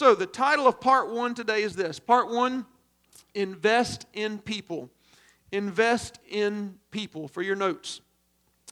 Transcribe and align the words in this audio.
So, 0.00 0.14
the 0.14 0.24
title 0.24 0.66
of 0.66 0.80
part 0.80 1.10
one 1.10 1.34
today 1.34 1.62
is 1.62 1.76
this 1.76 1.98
Part 1.98 2.30
one 2.30 2.64
Invest 3.34 4.06
in 4.14 4.38
People. 4.38 4.88
Invest 5.52 6.18
in 6.26 6.78
People 6.90 7.28
for 7.28 7.42
your 7.42 7.54
notes. 7.54 8.00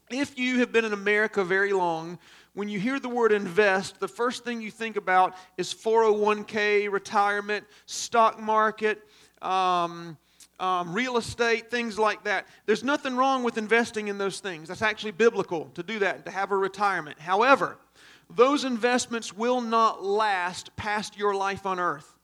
If 0.09 0.39
you 0.39 0.61
have 0.61 0.73
been 0.73 0.87
in 0.87 0.95
America 0.95 1.45
very 1.45 1.75
long, 1.75 2.19
when 2.55 2.71
you 2.71 2.81
hear 2.81 2.99
the 2.99 3.11
word 3.11 3.33
invest, 3.33 4.01
the 4.01 4.09
first 4.09 4.43
thing 4.43 4.63
you 4.63 4.71
think 4.71 4.97
about 4.97 5.35
is 5.59 5.75
401k, 5.75 6.91
retirement, 6.91 7.67
stock 7.85 8.41
market, 8.41 9.07
um, 9.43 10.17
um, 10.59 10.95
real 10.95 11.19
estate, 11.19 11.71
things 11.71 11.99
like 11.99 12.25
that. 12.25 12.47
There's 12.65 12.83
nothing 12.83 13.15
wrong 13.17 13.43
with 13.43 13.59
investing 13.59 14.09
in 14.09 14.17
those 14.17 14.41
things. 14.41 14.69
That's 14.69 14.81
actually 14.81 15.13
biblical 15.13 15.67
to 15.75 15.83
do 15.83 15.99
that, 15.99 16.25
to 16.25 16.31
have 16.31 16.53
a 16.53 16.57
retirement. 16.57 17.19
However, 17.19 17.77
those 18.35 18.65
investments 18.65 19.33
will 19.33 19.61
not 19.61 20.05
last 20.05 20.75
past 20.77 21.17
your 21.17 21.35
life 21.35 21.67
on 21.67 21.81
earth. 21.81 22.17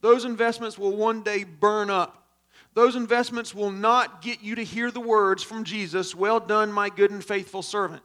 Those 0.00 0.24
investments 0.24 0.78
will 0.78 0.96
one 0.96 1.22
day 1.22 1.44
burn 1.44 1.90
up. 1.90 2.26
Those 2.74 2.94
investments 2.94 3.54
will 3.54 3.72
not 3.72 4.22
get 4.22 4.42
you 4.42 4.54
to 4.54 4.62
hear 4.62 4.90
the 4.90 5.00
words 5.00 5.42
from 5.42 5.64
Jesus, 5.64 6.14
Well 6.14 6.38
done, 6.38 6.70
my 6.70 6.90
good 6.90 7.10
and 7.10 7.24
faithful 7.24 7.62
servant. 7.62 8.02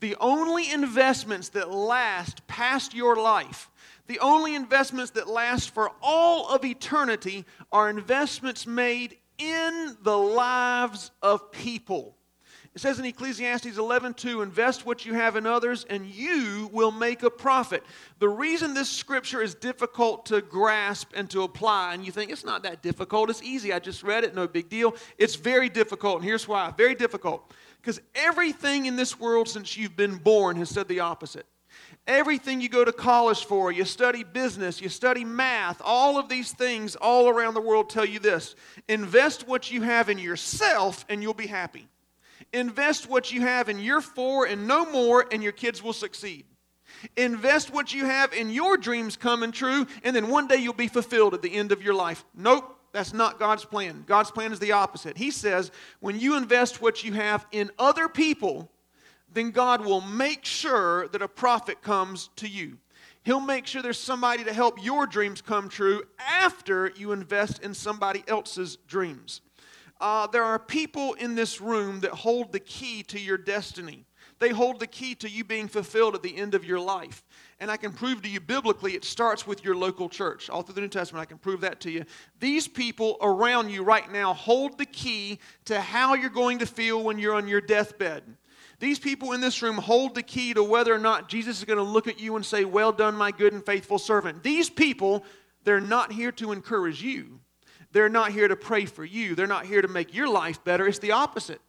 The 0.00 0.16
only 0.18 0.70
investments 0.70 1.50
that 1.50 1.70
last 1.70 2.46
past 2.48 2.94
your 2.94 3.16
life, 3.16 3.70
the 4.06 4.18
only 4.18 4.56
investments 4.56 5.12
that 5.12 5.28
last 5.28 5.70
for 5.70 5.92
all 6.02 6.48
of 6.48 6.64
eternity, 6.64 7.44
are 7.70 7.88
investments 7.88 8.66
made 8.66 9.16
in 9.38 9.96
the 10.02 10.18
lives 10.18 11.12
of 11.22 11.52
people. 11.52 12.16
It 12.72 12.80
says 12.80 13.00
in 13.00 13.04
Ecclesiastes 13.04 13.78
11:2, 13.78 14.42
invest 14.42 14.86
what 14.86 15.04
you 15.04 15.14
have 15.14 15.34
in 15.34 15.44
others 15.44 15.84
and 15.90 16.06
you 16.06 16.70
will 16.72 16.92
make 16.92 17.24
a 17.24 17.30
profit. 17.30 17.82
The 18.20 18.28
reason 18.28 18.74
this 18.74 18.88
scripture 18.88 19.42
is 19.42 19.56
difficult 19.56 20.26
to 20.26 20.40
grasp 20.40 21.10
and 21.14 21.28
to 21.30 21.42
apply, 21.42 21.94
and 21.94 22.06
you 22.06 22.12
think 22.12 22.30
it's 22.30 22.44
not 22.44 22.62
that 22.62 22.80
difficult, 22.80 23.28
it's 23.28 23.42
easy. 23.42 23.72
I 23.72 23.80
just 23.80 24.04
read 24.04 24.22
it, 24.22 24.36
no 24.36 24.46
big 24.46 24.68
deal. 24.68 24.94
It's 25.18 25.34
very 25.34 25.68
difficult, 25.68 26.16
and 26.16 26.24
here's 26.24 26.46
why. 26.46 26.72
Very 26.76 26.94
difficult. 26.94 27.50
Because 27.80 28.00
everything 28.14 28.86
in 28.86 28.94
this 28.94 29.18
world 29.18 29.48
since 29.48 29.76
you've 29.76 29.96
been 29.96 30.16
born 30.16 30.56
has 30.56 30.70
said 30.70 30.86
the 30.86 31.00
opposite. 31.00 31.46
Everything 32.06 32.60
you 32.60 32.68
go 32.68 32.84
to 32.84 32.92
college 32.92 33.44
for, 33.44 33.72
you 33.72 33.84
study 33.84 34.22
business, 34.22 34.80
you 34.80 34.88
study 34.88 35.24
math, 35.24 35.82
all 35.84 36.18
of 36.18 36.28
these 36.28 36.52
things 36.52 36.94
all 36.94 37.28
around 37.28 37.54
the 37.54 37.60
world 37.60 37.90
tell 37.90 38.04
you 38.04 38.20
this 38.20 38.54
invest 38.88 39.48
what 39.48 39.72
you 39.72 39.82
have 39.82 40.08
in 40.08 40.18
yourself 40.18 41.04
and 41.08 41.20
you'll 41.20 41.34
be 41.34 41.48
happy. 41.48 41.88
Invest 42.52 43.08
what 43.08 43.32
you 43.32 43.42
have 43.42 43.68
in 43.68 43.78
your 43.78 44.00
four 44.00 44.46
and 44.46 44.66
no 44.66 44.90
more, 44.90 45.26
and 45.30 45.42
your 45.42 45.52
kids 45.52 45.82
will 45.82 45.92
succeed. 45.92 46.44
Invest 47.16 47.72
what 47.72 47.94
you 47.94 48.04
have 48.04 48.32
in 48.32 48.50
your 48.50 48.76
dreams 48.76 49.16
coming 49.16 49.52
true, 49.52 49.86
and 50.02 50.14
then 50.14 50.28
one 50.28 50.48
day 50.48 50.56
you'll 50.56 50.72
be 50.72 50.88
fulfilled 50.88 51.34
at 51.34 51.42
the 51.42 51.54
end 51.54 51.70
of 51.70 51.82
your 51.82 51.94
life. 51.94 52.24
Nope, 52.34 52.76
that's 52.92 53.12
not 53.12 53.38
God's 53.38 53.64
plan. 53.64 54.04
God's 54.06 54.30
plan 54.32 54.52
is 54.52 54.58
the 54.58 54.72
opposite. 54.72 55.16
He 55.16 55.30
says, 55.30 55.70
when 56.00 56.18
you 56.18 56.36
invest 56.36 56.82
what 56.82 57.04
you 57.04 57.12
have 57.12 57.46
in 57.52 57.70
other 57.78 58.08
people, 58.08 58.68
then 59.32 59.52
God 59.52 59.84
will 59.84 60.00
make 60.00 60.44
sure 60.44 61.06
that 61.08 61.22
a 61.22 61.28
profit 61.28 61.82
comes 61.82 62.30
to 62.36 62.48
you. 62.48 62.78
He'll 63.22 63.40
make 63.40 63.66
sure 63.66 63.82
there's 63.82 63.98
somebody 63.98 64.44
to 64.44 64.52
help 64.52 64.82
your 64.82 65.06
dreams 65.06 65.40
come 65.40 65.68
true 65.68 66.02
after 66.18 66.90
you 66.96 67.12
invest 67.12 67.62
in 67.62 67.74
somebody 67.74 68.24
else's 68.26 68.76
dreams 68.88 69.42
uh, 70.00 70.26
there 70.26 70.44
are 70.44 70.58
people 70.58 71.14
in 71.14 71.34
this 71.34 71.60
room 71.60 72.00
that 72.00 72.10
hold 72.10 72.52
the 72.52 72.60
key 72.60 73.02
to 73.04 73.20
your 73.20 73.38
destiny. 73.38 74.06
They 74.38 74.48
hold 74.48 74.80
the 74.80 74.86
key 74.86 75.14
to 75.16 75.28
you 75.28 75.44
being 75.44 75.68
fulfilled 75.68 76.14
at 76.14 76.22
the 76.22 76.34
end 76.34 76.54
of 76.54 76.64
your 76.64 76.80
life. 76.80 77.22
And 77.60 77.70
I 77.70 77.76
can 77.76 77.92
prove 77.92 78.22
to 78.22 78.28
you 78.28 78.40
biblically, 78.40 78.94
it 78.94 79.04
starts 79.04 79.46
with 79.46 79.62
your 79.62 79.74
local 79.74 80.08
church. 80.08 80.48
All 80.48 80.62
through 80.62 80.76
the 80.76 80.80
New 80.80 80.88
Testament, 80.88 81.20
I 81.20 81.26
can 81.26 81.36
prove 81.36 81.60
that 81.60 81.80
to 81.80 81.90
you. 81.90 82.06
These 82.38 82.66
people 82.66 83.18
around 83.20 83.68
you 83.68 83.82
right 83.82 84.10
now 84.10 84.32
hold 84.32 84.78
the 84.78 84.86
key 84.86 85.38
to 85.66 85.78
how 85.78 86.14
you're 86.14 86.30
going 86.30 86.60
to 86.60 86.66
feel 86.66 87.02
when 87.02 87.18
you're 87.18 87.34
on 87.34 87.48
your 87.48 87.60
deathbed. 87.60 88.22
These 88.78 88.98
people 88.98 89.32
in 89.32 89.42
this 89.42 89.60
room 89.60 89.76
hold 89.76 90.14
the 90.14 90.22
key 90.22 90.54
to 90.54 90.64
whether 90.64 90.94
or 90.94 90.98
not 90.98 91.28
Jesus 91.28 91.58
is 91.58 91.64
going 91.64 91.76
to 91.76 91.82
look 91.82 92.08
at 92.08 92.18
you 92.18 92.36
and 92.36 92.44
say, 92.44 92.64
Well 92.64 92.92
done, 92.92 93.14
my 93.14 93.30
good 93.30 93.52
and 93.52 93.64
faithful 93.64 93.98
servant. 93.98 94.42
These 94.42 94.70
people, 94.70 95.22
they're 95.64 95.82
not 95.82 96.12
here 96.12 96.32
to 96.32 96.52
encourage 96.52 97.02
you. 97.02 97.39
They're 97.92 98.08
not 98.08 98.32
here 98.32 98.48
to 98.48 98.56
pray 98.56 98.84
for 98.84 99.04
you. 99.04 99.34
They're 99.34 99.46
not 99.46 99.66
here 99.66 99.82
to 99.82 99.88
make 99.88 100.14
your 100.14 100.28
life 100.28 100.62
better. 100.64 100.86
It's 100.86 100.98
the 100.98 101.12
opposite. 101.12 101.60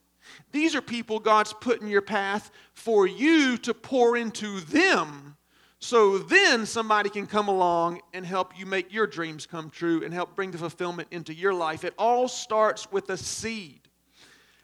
These 0.52 0.76
are 0.76 0.82
people 0.82 1.20
God's 1.20 1.54
put 1.54 1.82
in 1.82 1.88
your 1.88 2.02
path 2.02 2.52
for 2.74 3.08
you 3.08 3.58
to 3.60 3.74
pour 3.74 4.16
into 4.16 4.60
them 4.62 5.36
so 5.80 6.20
then 6.20 6.68
somebody 6.68 7.10
can 7.10 7.26
come 7.26 7.48
along 7.48 8.02
and 8.14 8.24
help 8.24 8.58
you 8.58 8.68
make 8.68 8.94
your 8.94 9.08
dreams 9.08 9.48
come 9.48 9.72
true 9.72 10.04
and 10.04 10.14
help 10.14 10.36
bring 10.36 10.52
the 10.52 10.58
fulfillment 10.60 11.08
into 11.10 11.34
your 11.34 11.56
life. 11.56 11.84
It 11.84 11.96
all 11.98 12.28
starts 12.28 12.92
with 12.92 13.10
a 13.10 13.18
seed. 13.18 13.80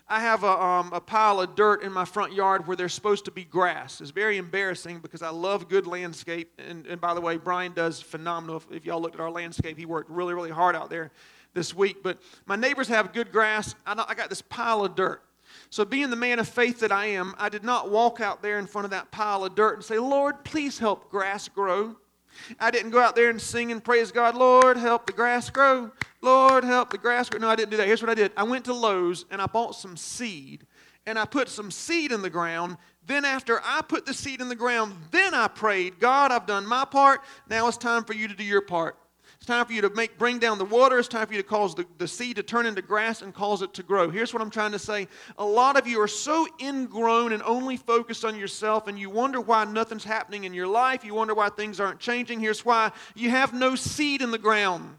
I 0.07 0.21
have 0.21 0.43
a, 0.43 0.63
um, 0.63 0.93
a 0.93 1.01
pile 1.01 1.41
of 1.41 1.55
dirt 1.55 1.81
in 1.81 1.91
my 1.91 2.05
front 2.05 2.33
yard 2.33 2.67
where 2.67 2.77
there's 2.77 2.93
supposed 2.93 3.25
to 3.25 3.31
be 3.31 3.43
grass. 3.43 3.99
It's 3.99 4.11
very 4.11 4.37
embarrassing 4.37 4.99
because 4.99 5.23
I 5.23 5.29
love 5.29 5.67
good 5.67 5.87
landscape. 5.87 6.61
And, 6.65 6.85
and 6.85 7.01
by 7.01 7.15
the 7.15 7.19
way, 7.19 7.37
Brian 7.37 7.73
does 7.73 7.99
phenomenal. 7.99 8.57
If, 8.57 8.71
if 8.71 8.85
y'all 8.85 9.01
looked 9.01 9.15
at 9.15 9.21
our 9.21 9.31
landscape, 9.31 9.77
he 9.77 9.85
worked 9.85 10.11
really, 10.11 10.35
really 10.35 10.51
hard 10.51 10.75
out 10.75 10.89
there 10.89 11.11
this 11.57 11.75
week. 11.75 12.01
But 12.01 12.19
my 12.45 12.55
neighbors 12.55 12.87
have 12.87 13.11
good 13.11 13.33
grass. 13.33 13.75
I, 13.85 14.05
I 14.07 14.13
got 14.13 14.29
this 14.29 14.41
pile 14.41 14.85
of 14.85 14.95
dirt. 14.95 15.21
So, 15.69 15.83
being 15.83 16.09
the 16.09 16.15
man 16.15 16.39
of 16.39 16.47
faith 16.47 16.79
that 16.79 16.91
I 16.91 17.07
am, 17.07 17.35
I 17.37 17.49
did 17.49 17.63
not 17.63 17.89
walk 17.89 18.21
out 18.21 18.41
there 18.41 18.59
in 18.59 18.67
front 18.67 18.85
of 18.85 18.91
that 18.91 19.11
pile 19.11 19.43
of 19.43 19.55
dirt 19.55 19.75
and 19.75 19.83
say, 19.83 19.97
Lord, 19.97 20.45
please 20.45 20.79
help 20.79 21.09
grass 21.09 21.49
grow. 21.49 21.97
I 22.59 22.71
didn't 22.71 22.91
go 22.91 23.01
out 23.01 23.15
there 23.15 23.29
and 23.29 23.41
sing 23.41 23.71
and 23.71 23.83
praise 23.83 24.11
God, 24.11 24.35
Lord, 24.35 24.77
help 24.77 25.07
the 25.07 25.13
grass 25.13 25.49
grow. 25.49 25.91
Lord, 26.21 26.63
help 26.63 26.91
the 26.91 26.97
grass 26.97 27.29
grow. 27.29 27.39
No, 27.39 27.49
I 27.49 27.55
didn't 27.55 27.71
do 27.71 27.77
that. 27.77 27.87
Here's 27.87 28.01
what 28.01 28.11
I 28.11 28.15
did 28.15 28.31
I 28.37 28.43
went 28.43 28.65
to 28.65 28.73
Lowe's 28.73 29.25
and 29.31 29.41
I 29.41 29.47
bought 29.47 29.75
some 29.75 29.97
seed 29.97 30.65
and 31.05 31.17
I 31.17 31.25
put 31.25 31.49
some 31.49 31.71
seed 31.71 32.11
in 32.11 32.21
the 32.21 32.29
ground. 32.29 32.77
Then, 33.05 33.23
after 33.23 33.61
I 33.63 33.81
put 33.81 34.05
the 34.05 34.13
seed 34.13 34.41
in 34.41 34.49
the 34.49 34.55
ground, 34.55 34.93
then 35.11 35.33
I 35.33 35.47
prayed, 35.47 35.99
God, 35.99 36.31
I've 36.31 36.45
done 36.45 36.67
my 36.67 36.83
part. 36.83 37.21
Now 37.49 37.67
it's 37.67 37.77
time 37.77 38.03
for 38.03 38.13
you 38.13 38.27
to 38.27 38.35
do 38.35 38.43
your 38.43 38.61
part. 38.61 38.97
Time 39.47 39.65
for 39.65 39.71
you 39.71 39.79
to 39.79 39.89
make, 39.91 40.17
bring 40.17 40.39
down 40.39 40.57
the 40.57 40.65
water. 40.65 40.99
It's 40.99 41.07
time 41.07 41.25
for 41.25 41.33
you 41.33 41.41
to 41.41 41.47
cause 41.47 41.73
the, 41.73 41.85
the 41.99 42.07
seed 42.07 42.35
to 42.35 42.43
turn 42.43 42.65
into 42.65 42.81
grass 42.81 43.21
and 43.21 43.33
cause 43.33 43.61
it 43.61 43.73
to 43.75 43.81
grow. 43.81 44.09
Here's 44.09 44.33
what 44.33 44.41
I'm 44.41 44.49
trying 44.49 44.73
to 44.73 44.79
say. 44.79 45.07
A 45.37 45.45
lot 45.45 45.77
of 45.77 45.87
you 45.87 46.01
are 46.01 46.07
so 46.09 46.45
ingrown 46.59 47.31
and 47.31 47.41
only 47.43 47.77
focused 47.77 48.25
on 48.25 48.37
yourself, 48.37 48.89
and 48.89 48.99
you 48.99 49.09
wonder 49.09 49.39
why 49.39 49.63
nothing's 49.63 50.03
happening 50.03 50.43
in 50.43 50.53
your 50.53 50.67
life. 50.67 51.05
You 51.05 51.13
wonder 51.13 51.33
why 51.33 51.47
things 51.47 51.79
aren't 51.79 52.01
changing. 52.01 52.41
Here's 52.41 52.65
why 52.65 52.91
you 53.15 53.29
have 53.29 53.53
no 53.53 53.75
seed 53.75 54.21
in 54.21 54.31
the 54.31 54.37
ground. 54.37 54.97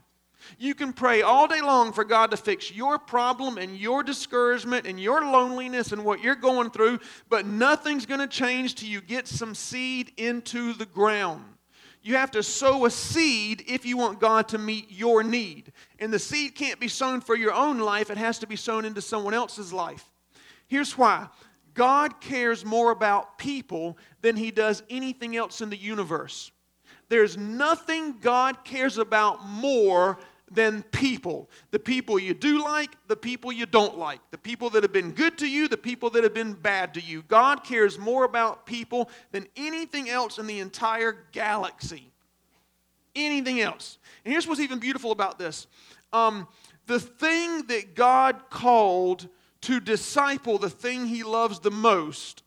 You 0.59 0.75
can 0.75 0.95
pray 0.95 1.21
all 1.21 1.47
day 1.47 1.61
long 1.61 1.93
for 1.93 2.05
God 2.05 2.31
to 2.31 2.39
fix 2.39 2.73
your 2.73 2.99
problem 2.99 3.59
and 3.59 3.77
your 3.77 4.03
discouragement 4.03 4.87
and 4.87 4.99
your 4.99 5.21
loneliness 5.27 5.93
and 5.93 6.07
what 6.07 6.23
you're 6.23 6.35
going 6.35 6.71
through, 6.71 7.01
but 7.29 7.45
nothing's 7.45 8.07
going 8.07 8.21
to 8.21 8.27
change 8.27 8.77
till 8.77 8.89
you 8.89 9.03
get 9.03 9.29
some 9.29 9.55
seed 9.55 10.11
into 10.17 10.73
the 10.73 10.87
ground. 10.87 11.45
You 12.09 12.15
have 12.15 12.31
to 12.31 12.43
sow 12.43 12.87
a 12.87 12.91
seed 12.91 13.65
if 13.67 13.85
you 13.85 13.99
want 13.99 14.19
God 14.19 14.49
to 14.49 14.57
meet 14.57 14.91
your 14.91 15.23
need. 15.23 15.73
And 15.99 16.11
the 16.11 16.19
seed 16.19 16.55
can't 16.55 16.81
be 16.81 16.89
sown 16.89 17.21
for 17.21 17.37
your 17.37 17.53
own 17.53 17.81
life, 17.81 18.09
it 18.11 18.17
has 18.17 18.39
to 18.39 18.47
be 18.47 18.57
sown 18.57 18.87
into 18.87 19.03
someone 19.03 19.35
else's 19.35 19.75
life. 19.75 20.09
Here's 20.69 20.97
why 20.97 21.29
God 21.75 22.19
cares 22.23 22.65
more 22.65 22.93
about 22.93 23.37
people 23.37 23.99
than 24.23 24.37
he 24.37 24.51
does 24.51 24.83
anything 24.89 25.37
else 25.37 25.61
in 25.61 25.69
the 25.69 25.77
universe. 25.77 26.51
There's 27.11 27.37
nothing 27.37 28.17
God 28.21 28.65
cares 28.65 28.97
about 28.97 29.47
more 29.47 30.17
than 30.51 30.83
people. 30.85 31.51
The 31.71 31.79
people 31.79 32.19
you 32.19 32.35
do 32.35 32.63
like, 32.63 32.91
the 33.07 33.17
people 33.17 33.53
you 33.53 33.67
don't 33.67 33.99
like, 33.99 34.21
the 34.31 34.39
people 34.39 34.71
that 34.71 34.83
have 34.83 34.93
been 34.93 35.13
good 35.13 35.39
to 35.39 35.49
you, 35.49 35.69
the 35.69 35.77
people 35.77 36.11
that 36.11 36.25
have 36.25 36.35
been 36.35 36.55
bad 36.55 36.95
to 36.95 37.01
you. 37.01 37.23
God 37.23 37.65
cares 37.65 37.99
more 37.99 38.25
about 38.25 38.67
people 38.67 39.11
than 39.33 39.47
anything 39.57 40.09
else 40.09 40.39
in 40.39 40.47
the 40.47 40.61
entire 40.61 41.27
galaxy. 41.33 42.11
Anything 43.15 43.61
else. 43.61 43.99
And 44.25 44.33
here's 44.33 44.47
what's 44.47 44.61
even 44.61 44.79
beautiful 44.79 45.13
about 45.13 45.39
this 45.39 45.67
um, 46.13 46.47
the 46.87 47.01
thing 47.01 47.67
that 47.67 47.95
God 47.95 48.49
called 48.51 49.29
to 49.63 49.81
disciple, 49.81 50.59
the 50.59 50.71
thing 50.71 51.07
he 51.07 51.23
loves 51.23 51.61
the 51.61 51.71
most, 51.71 52.43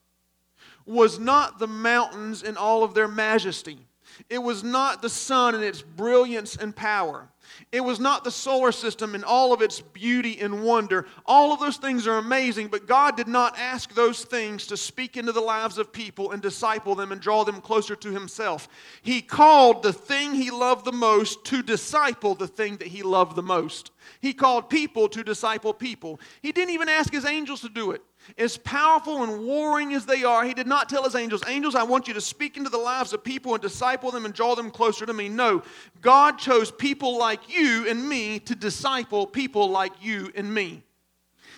was 0.85 1.19
not 1.19 1.59
the 1.59 1.67
mountains 1.67 2.41
in 2.41 2.57
all 2.57 2.83
of 2.83 2.93
their 2.93 3.07
majesty. 3.07 3.87
It 4.29 4.39
was 4.39 4.63
not 4.63 5.01
the 5.01 5.09
sun 5.09 5.55
and 5.55 5.63
its 5.63 5.81
brilliance 5.81 6.55
and 6.55 6.75
power. 6.75 7.27
It 7.71 7.81
was 7.81 7.99
not 7.99 8.23
the 8.23 8.31
solar 8.31 8.71
system 8.71 9.15
in 9.15 9.23
all 9.23 9.53
of 9.53 9.61
its 9.61 9.81
beauty 9.81 10.39
and 10.39 10.63
wonder. 10.63 11.05
All 11.25 11.51
of 11.53 11.59
those 11.59 11.77
things 11.77 12.07
are 12.07 12.17
amazing, 12.17 12.67
but 12.67 12.87
God 12.87 13.17
did 13.17 13.27
not 13.27 13.57
ask 13.57 13.93
those 13.93 14.23
things 14.23 14.67
to 14.67 14.77
speak 14.77 15.17
into 15.17 15.31
the 15.31 15.41
lives 15.41 15.77
of 15.77 15.91
people 15.91 16.31
and 16.31 16.41
disciple 16.41 16.95
them 16.95 17.11
and 17.11 17.19
draw 17.19 17.43
them 17.43 17.61
closer 17.61 17.95
to 17.95 18.11
Himself. 18.11 18.67
He 19.01 19.21
called 19.21 19.83
the 19.83 19.93
thing 19.93 20.33
He 20.33 20.51
loved 20.51 20.85
the 20.85 20.91
most 20.91 21.43
to 21.45 21.61
disciple 21.61 22.35
the 22.35 22.47
thing 22.47 22.77
that 22.77 22.87
He 22.87 23.03
loved 23.03 23.35
the 23.35 23.43
most. 23.43 23.91
He 24.19 24.33
called 24.33 24.69
people 24.69 25.09
to 25.09 25.23
disciple 25.23 25.73
people. 25.73 26.19
He 26.41 26.51
didn't 26.51 26.73
even 26.73 26.89
ask 26.89 27.11
His 27.11 27.25
angels 27.25 27.61
to 27.61 27.69
do 27.69 27.91
it. 27.91 28.01
As 28.37 28.57
powerful 28.57 29.23
and 29.23 29.45
warring 29.45 29.93
as 29.93 30.05
they 30.05 30.23
are, 30.23 30.43
he 30.43 30.53
did 30.53 30.67
not 30.67 30.87
tell 30.87 31.03
his 31.03 31.15
angels, 31.15 31.43
Angels, 31.47 31.75
I 31.75 31.83
want 31.83 32.07
you 32.07 32.13
to 32.13 32.21
speak 32.21 32.55
into 32.55 32.69
the 32.69 32.77
lives 32.77 33.13
of 33.13 33.23
people 33.23 33.53
and 33.53 33.61
disciple 33.61 34.11
them 34.11 34.25
and 34.25 34.33
draw 34.33 34.55
them 34.55 34.71
closer 34.71 35.05
to 35.05 35.13
me. 35.13 35.27
No, 35.27 35.63
God 36.01 36.37
chose 36.37 36.71
people 36.71 37.17
like 37.17 37.53
you 37.53 37.89
and 37.89 38.07
me 38.07 38.39
to 38.39 38.55
disciple 38.55 39.27
people 39.27 39.69
like 39.69 39.93
you 40.01 40.31
and 40.35 40.53
me. 40.53 40.83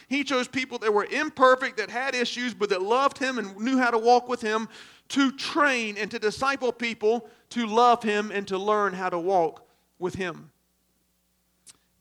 He 0.08 0.24
chose 0.24 0.48
people 0.48 0.78
that 0.80 0.94
were 0.94 1.06
imperfect, 1.06 1.78
that 1.78 1.90
had 1.90 2.16
issues, 2.16 2.54
but 2.54 2.70
that 2.70 2.82
loved 2.82 3.18
him 3.18 3.40
and 3.40 3.58
knew 3.58 3.78
how 3.78 3.92
to 3.92 3.98
walk 3.98 4.30
with 4.30 4.42
him 4.42 4.70
to 5.10 5.32
train 5.32 5.98
and 5.98 6.10
to 6.12 6.20
disciple 6.20 6.72
people 6.72 7.30
to 7.50 7.68
love 7.68 8.04
him 8.04 8.32
and 8.32 8.48
to 8.48 8.58
learn 8.58 8.94
how 8.94 9.10
to 9.10 9.20
walk 9.20 9.68
with 10.00 10.16
him. 10.16 10.50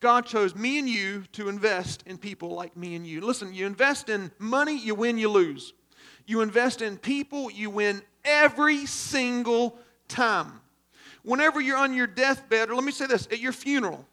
God 0.03 0.27
chose 0.27 0.57
me 0.57 0.81
and 0.81 0.89
you 0.89 1.23
to 1.31 1.49
invest 1.49 2.03
in 2.07 2.19
people 2.19 2.51
like 2.51 2.77
me 2.77 2.97
and 2.97 3.07
you. 3.07 3.21
Listen, 3.21 3.55
you 3.55 3.67
invest 3.67 4.09
in 4.09 4.33
money, 4.41 4.77
you 4.77 4.97
win, 4.97 5.17
you 5.17 5.31
lose. 5.31 5.75
You 6.27 6.41
invest 6.41 6.83
in 6.83 6.99
people, 6.99 7.53
you 7.53 7.71
win 7.71 8.03
every 8.25 8.85
single 8.85 9.79
time. 10.09 10.61
Whenever 11.23 11.61
you're 11.61 11.79
on 11.79 11.95
your 11.95 12.09
deathbed, 12.09 12.69
or 12.69 12.75
let 12.75 12.83
me 12.83 12.91
say 12.91 13.07
this, 13.07 13.27
at 13.27 13.39
your 13.39 13.53
funeral, 13.53 14.05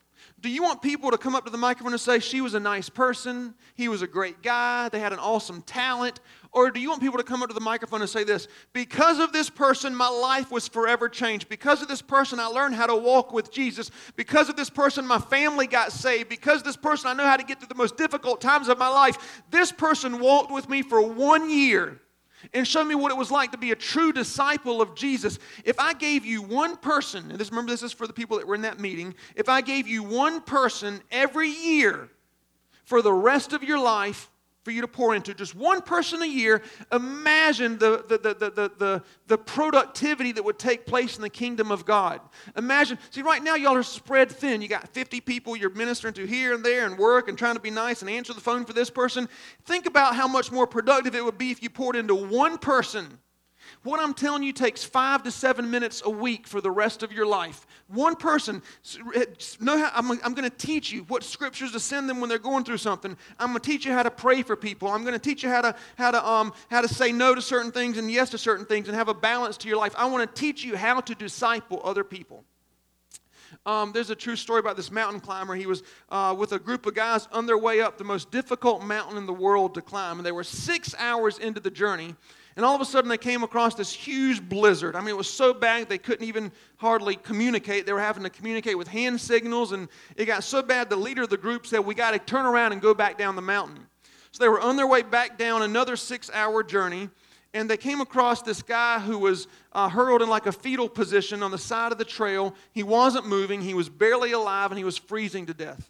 do 0.41 0.49
you 0.49 0.63
want 0.63 0.81
people 0.81 1.11
to 1.11 1.17
come 1.17 1.35
up 1.35 1.45
to 1.45 1.51
the 1.51 1.57
microphone 1.57 1.93
and 1.93 2.01
say, 2.01 2.19
She 2.19 2.41
was 2.41 2.53
a 2.53 2.59
nice 2.59 2.89
person, 2.89 3.53
he 3.75 3.87
was 3.87 4.01
a 4.01 4.07
great 4.07 4.41
guy, 4.41 4.89
they 4.89 4.99
had 4.99 5.13
an 5.13 5.19
awesome 5.19 5.61
talent? 5.61 6.19
Or 6.51 6.71
do 6.71 6.79
you 6.79 6.89
want 6.89 7.01
people 7.01 7.17
to 7.19 7.23
come 7.23 7.43
up 7.43 7.49
to 7.49 7.53
the 7.53 7.61
microphone 7.61 8.01
and 8.01 8.09
say 8.09 8.23
this? 8.23 8.47
Because 8.73 9.19
of 9.19 9.31
this 9.31 9.51
person, 9.51 9.93
my 9.93 10.07
life 10.07 10.51
was 10.51 10.67
forever 10.67 11.07
changed. 11.07 11.47
Because 11.47 11.83
of 11.83 11.87
this 11.87 12.01
person, 12.01 12.39
I 12.39 12.47
learned 12.47 12.73
how 12.73 12.87
to 12.87 12.95
walk 12.95 13.31
with 13.31 13.51
Jesus. 13.51 13.91
Because 14.15 14.49
of 14.49 14.55
this 14.55 14.69
person, 14.69 15.05
my 15.05 15.19
family 15.19 15.67
got 15.67 15.91
saved. 15.91 16.27
Because 16.27 16.61
of 16.61 16.63
this 16.63 16.77
person, 16.77 17.07
I 17.07 17.13
know 17.13 17.25
how 17.25 17.37
to 17.37 17.43
get 17.43 17.59
through 17.59 17.67
the 17.67 17.75
most 17.75 17.97
difficult 17.97 18.41
times 18.41 18.67
of 18.67 18.79
my 18.79 18.89
life. 18.89 19.43
This 19.51 19.71
person 19.71 20.19
walked 20.19 20.51
with 20.51 20.67
me 20.67 20.81
for 20.81 21.01
one 21.01 21.51
year 21.51 22.01
and 22.53 22.67
show 22.67 22.83
me 22.83 22.95
what 22.95 23.11
it 23.11 23.17
was 23.17 23.31
like 23.31 23.51
to 23.51 23.57
be 23.57 23.71
a 23.71 23.75
true 23.75 24.11
disciple 24.11 24.81
of 24.81 24.95
Jesus. 24.95 25.39
If 25.65 25.79
I 25.79 25.93
gave 25.93 26.25
you 26.25 26.41
one 26.41 26.77
person, 26.77 27.29
and 27.31 27.39
this 27.39 27.51
remember 27.51 27.71
this 27.71 27.83
is 27.83 27.91
for 27.91 28.07
the 28.07 28.13
people 28.13 28.37
that 28.37 28.47
were 28.47 28.55
in 28.55 28.61
that 28.61 28.79
meeting, 28.79 29.15
if 29.35 29.49
I 29.49 29.61
gave 29.61 29.87
you 29.87 30.03
one 30.03 30.41
person 30.41 31.01
every 31.11 31.49
year 31.49 32.09
for 32.85 33.01
the 33.01 33.13
rest 33.13 33.53
of 33.53 33.63
your 33.63 33.79
life, 33.79 34.29
for 34.63 34.71
you 34.71 34.81
to 34.81 34.87
pour 34.87 35.15
into. 35.15 35.33
Just 35.33 35.55
one 35.55 35.81
person 35.81 36.21
a 36.21 36.25
year 36.25 36.61
imagine 36.91 37.77
the, 37.77 38.03
the, 38.07 38.17
the, 38.17 38.33
the, 38.33 38.71
the, 38.77 39.03
the, 39.27 39.37
productivity 39.37 40.31
that 40.33 40.43
would 40.43 40.59
take 40.59 40.85
place 40.85 41.15
in 41.15 41.21
the 41.21 41.29
kingdom 41.29 41.71
of 41.71 41.85
god. 41.85 42.21
Imagine 42.57 42.97
see 43.09 43.21
right 43.21 43.41
now 43.41 43.55
y'all 43.55 43.75
are 43.75 43.83
spread 43.83 44.29
thin. 44.29 44.61
You 44.61 44.67
got 44.67 44.87
50 44.89 45.21
people 45.21 45.55
you're 45.55 45.69
ministering 45.69 46.13
to 46.15 46.25
here 46.25 46.53
and 46.53 46.63
there 46.63 46.85
and 46.85 46.97
work 46.97 47.29
and 47.29 47.37
trying 47.37 47.55
to 47.55 47.61
be 47.61 47.71
nice 47.71 48.01
and 48.01 48.09
answer 48.09 48.33
the 48.33 48.41
phone 48.41 48.65
for 48.65 48.73
this 48.73 48.89
person. 48.89 49.29
Think 49.65 49.85
about 49.85 50.15
how 50.15 50.27
much 50.27 50.51
more 50.51 50.67
productive 50.67 51.15
it 51.15 51.23
would 51.23 51.37
be 51.37 51.51
if 51.51 51.63
you 51.63 51.69
poured 51.69 51.95
into 51.95 52.15
one 52.15 52.57
person 52.57 53.17
what 53.83 53.99
I'm 53.99 54.13
telling 54.13 54.43
you 54.43 54.51
takes 54.51 54.83
five 54.83 55.23
to 55.23 55.31
seven 55.31 55.71
minutes 55.71 56.01
a 56.03 56.09
week 56.09 56.47
for 56.47 56.59
the 56.59 56.71
rest 56.71 57.01
of 57.01 57.11
your 57.11 57.25
life. 57.25 57.65
One 57.87 58.15
person, 58.15 58.61
eh, 59.15 59.25
know 59.61 59.77
how, 59.77 59.91
I'm, 59.93 60.11
I'm 60.23 60.33
going 60.33 60.49
to 60.49 60.57
teach 60.57 60.91
you 60.91 61.03
what 61.03 61.23
scriptures 61.23 61.71
to 61.71 61.79
send 61.79 62.09
them 62.09 62.19
when 62.19 62.29
they're 62.29 62.39
going 62.39 62.65
through 62.65 62.77
something. 62.77 63.15
I'm 63.39 63.47
going 63.47 63.59
to 63.59 63.65
teach 63.69 63.85
you 63.85 63.93
how 63.93 64.03
to 64.03 64.11
pray 64.11 64.43
for 64.43 64.55
people. 64.55 64.89
I'm 64.89 65.03
going 65.03 65.13
to 65.13 65.19
teach 65.19 65.43
you 65.43 65.49
how 65.49 65.61
to, 65.61 65.75
how, 65.97 66.11
to, 66.11 66.27
um, 66.27 66.53
how 66.69 66.81
to 66.81 66.87
say 66.89 67.11
no 67.11 67.33
to 67.33 67.41
certain 67.41 67.71
things 67.71 67.97
and 67.97 68.11
yes 68.11 68.29
to 68.31 68.37
certain 68.37 68.65
things 68.65 68.87
and 68.89 68.97
have 68.97 69.07
a 69.07 69.13
balance 69.13 69.55
to 69.57 69.67
your 69.67 69.77
life. 69.77 69.93
I 69.97 70.05
want 70.07 70.27
to 70.33 70.41
teach 70.41 70.63
you 70.63 70.75
how 70.75 70.99
to 70.99 71.15
disciple 71.15 71.81
other 71.83 72.03
people. 72.03 72.43
Um, 73.65 73.91
there's 73.91 74.09
a 74.09 74.15
true 74.15 74.35
story 74.35 74.59
about 74.59 74.77
this 74.77 74.91
mountain 74.91 75.19
climber. 75.19 75.53
He 75.55 75.65
was 75.65 75.83
uh, 76.09 76.35
with 76.37 76.53
a 76.53 76.59
group 76.59 76.85
of 76.85 76.95
guys 76.95 77.27
on 77.31 77.45
their 77.45 77.57
way 77.57 77.81
up 77.81 77.97
the 77.97 78.03
most 78.03 78.31
difficult 78.31 78.81
mountain 78.83 79.17
in 79.17 79.25
the 79.25 79.33
world 79.33 79.73
to 79.75 79.81
climb. 79.81 80.17
And 80.17 80.25
they 80.25 80.31
were 80.31 80.43
six 80.43 80.95
hours 80.97 81.37
into 81.37 81.59
the 81.59 81.69
journey. 81.69 82.15
And 82.55 82.65
all 82.65 82.75
of 82.75 82.81
a 82.81 82.85
sudden, 82.85 83.09
they 83.09 83.17
came 83.17 83.43
across 83.43 83.75
this 83.75 83.93
huge 83.93 84.41
blizzard. 84.41 84.95
I 84.95 84.99
mean, 84.99 85.09
it 85.09 85.17
was 85.17 85.29
so 85.29 85.53
bad 85.53 85.87
they 85.87 85.97
couldn't 85.97 86.27
even 86.27 86.51
hardly 86.77 87.15
communicate. 87.15 87.85
They 87.85 87.93
were 87.93 88.01
having 88.01 88.23
to 88.23 88.29
communicate 88.29 88.77
with 88.77 88.87
hand 88.87 89.21
signals, 89.21 89.71
and 89.71 89.87
it 90.17 90.25
got 90.25 90.43
so 90.43 90.61
bad 90.61 90.89
the 90.89 90.97
leader 90.97 91.23
of 91.23 91.29
the 91.29 91.37
group 91.37 91.65
said, 91.65 91.79
We 91.79 91.95
got 91.95 92.11
to 92.11 92.19
turn 92.19 92.45
around 92.45 92.73
and 92.73 92.81
go 92.81 92.93
back 92.93 93.17
down 93.17 93.35
the 93.35 93.41
mountain. 93.41 93.87
So 94.31 94.43
they 94.43 94.49
were 94.49 94.59
on 94.59 94.75
their 94.75 94.87
way 94.87 95.03
back 95.03 95.37
down 95.37 95.61
another 95.61 95.95
six 95.95 96.29
hour 96.33 96.63
journey, 96.63 97.09
and 97.53 97.69
they 97.69 97.77
came 97.77 98.01
across 98.01 98.41
this 98.41 98.61
guy 98.61 98.99
who 98.99 99.17
was 99.17 99.47
uh, 99.73 99.89
hurled 99.89 100.21
in 100.21 100.29
like 100.29 100.45
a 100.45 100.51
fetal 100.51 100.87
position 100.87 101.41
on 101.41 101.51
the 101.51 101.57
side 101.57 101.91
of 101.91 101.97
the 101.97 102.05
trail. 102.05 102.53
He 102.71 102.83
wasn't 102.83 103.27
moving, 103.27 103.61
he 103.61 103.73
was 103.73 103.89
barely 103.89 104.31
alive, 104.31 104.71
and 104.71 104.77
he 104.77 104.83
was 104.83 104.97
freezing 104.97 105.45
to 105.47 105.53
death. 105.53 105.89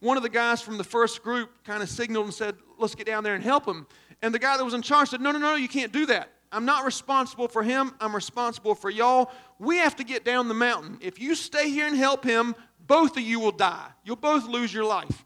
One 0.00 0.16
of 0.16 0.22
the 0.22 0.28
guys 0.28 0.60
from 0.60 0.78
the 0.78 0.84
first 0.84 1.22
group 1.22 1.50
kind 1.64 1.82
of 1.82 1.88
signaled 1.88 2.26
and 2.26 2.34
said, 2.34 2.56
Let's 2.78 2.94
get 2.94 3.06
down 3.06 3.22
there 3.22 3.34
and 3.34 3.44
help 3.44 3.66
him. 3.66 3.86
And 4.20 4.34
the 4.34 4.38
guy 4.38 4.56
that 4.56 4.64
was 4.64 4.74
in 4.74 4.82
charge 4.82 5.10
said, 5.10 5.20
No, 5.20 5.30
no, 5.30 5.38
no, 5.38 5.54
you 5.54 5.68
can't 5.68 5.92
do 5.92 6.06
that. 6.06 6.30
I'm 6.50 6.64
not 6.64 6.84
responsible 6.84 7.48
for 7.48 7.62
him. 7.62 7.92
I'm 8.00 8.14
responsible 8.14 8.74
for 8.74 8.90
y'all. 8.90 9.30
We 9.58 9.78
have 9.78 9.96
to 9.96 10.04
get 10.04 10.24
down 10.24 10.48
the 10.48 10.54
mountain. 10.54 10.98
If 11.00 11.20
you 11.20 11.34
stay 11.34 11.70
here 11.70 11.86
and 11.86 11.96
help 11.96 12.24
him, 12.24 12.54
both 12.86 13.16
of 13.16 13.22
you 13.22 13.40
will 13.40 13.52
die. 13.52 13.88
You'll 14.04 14.16
both 14.16 14.46
lose 14.46 14.72
your 14.74 14.84
life. 14.84 15.24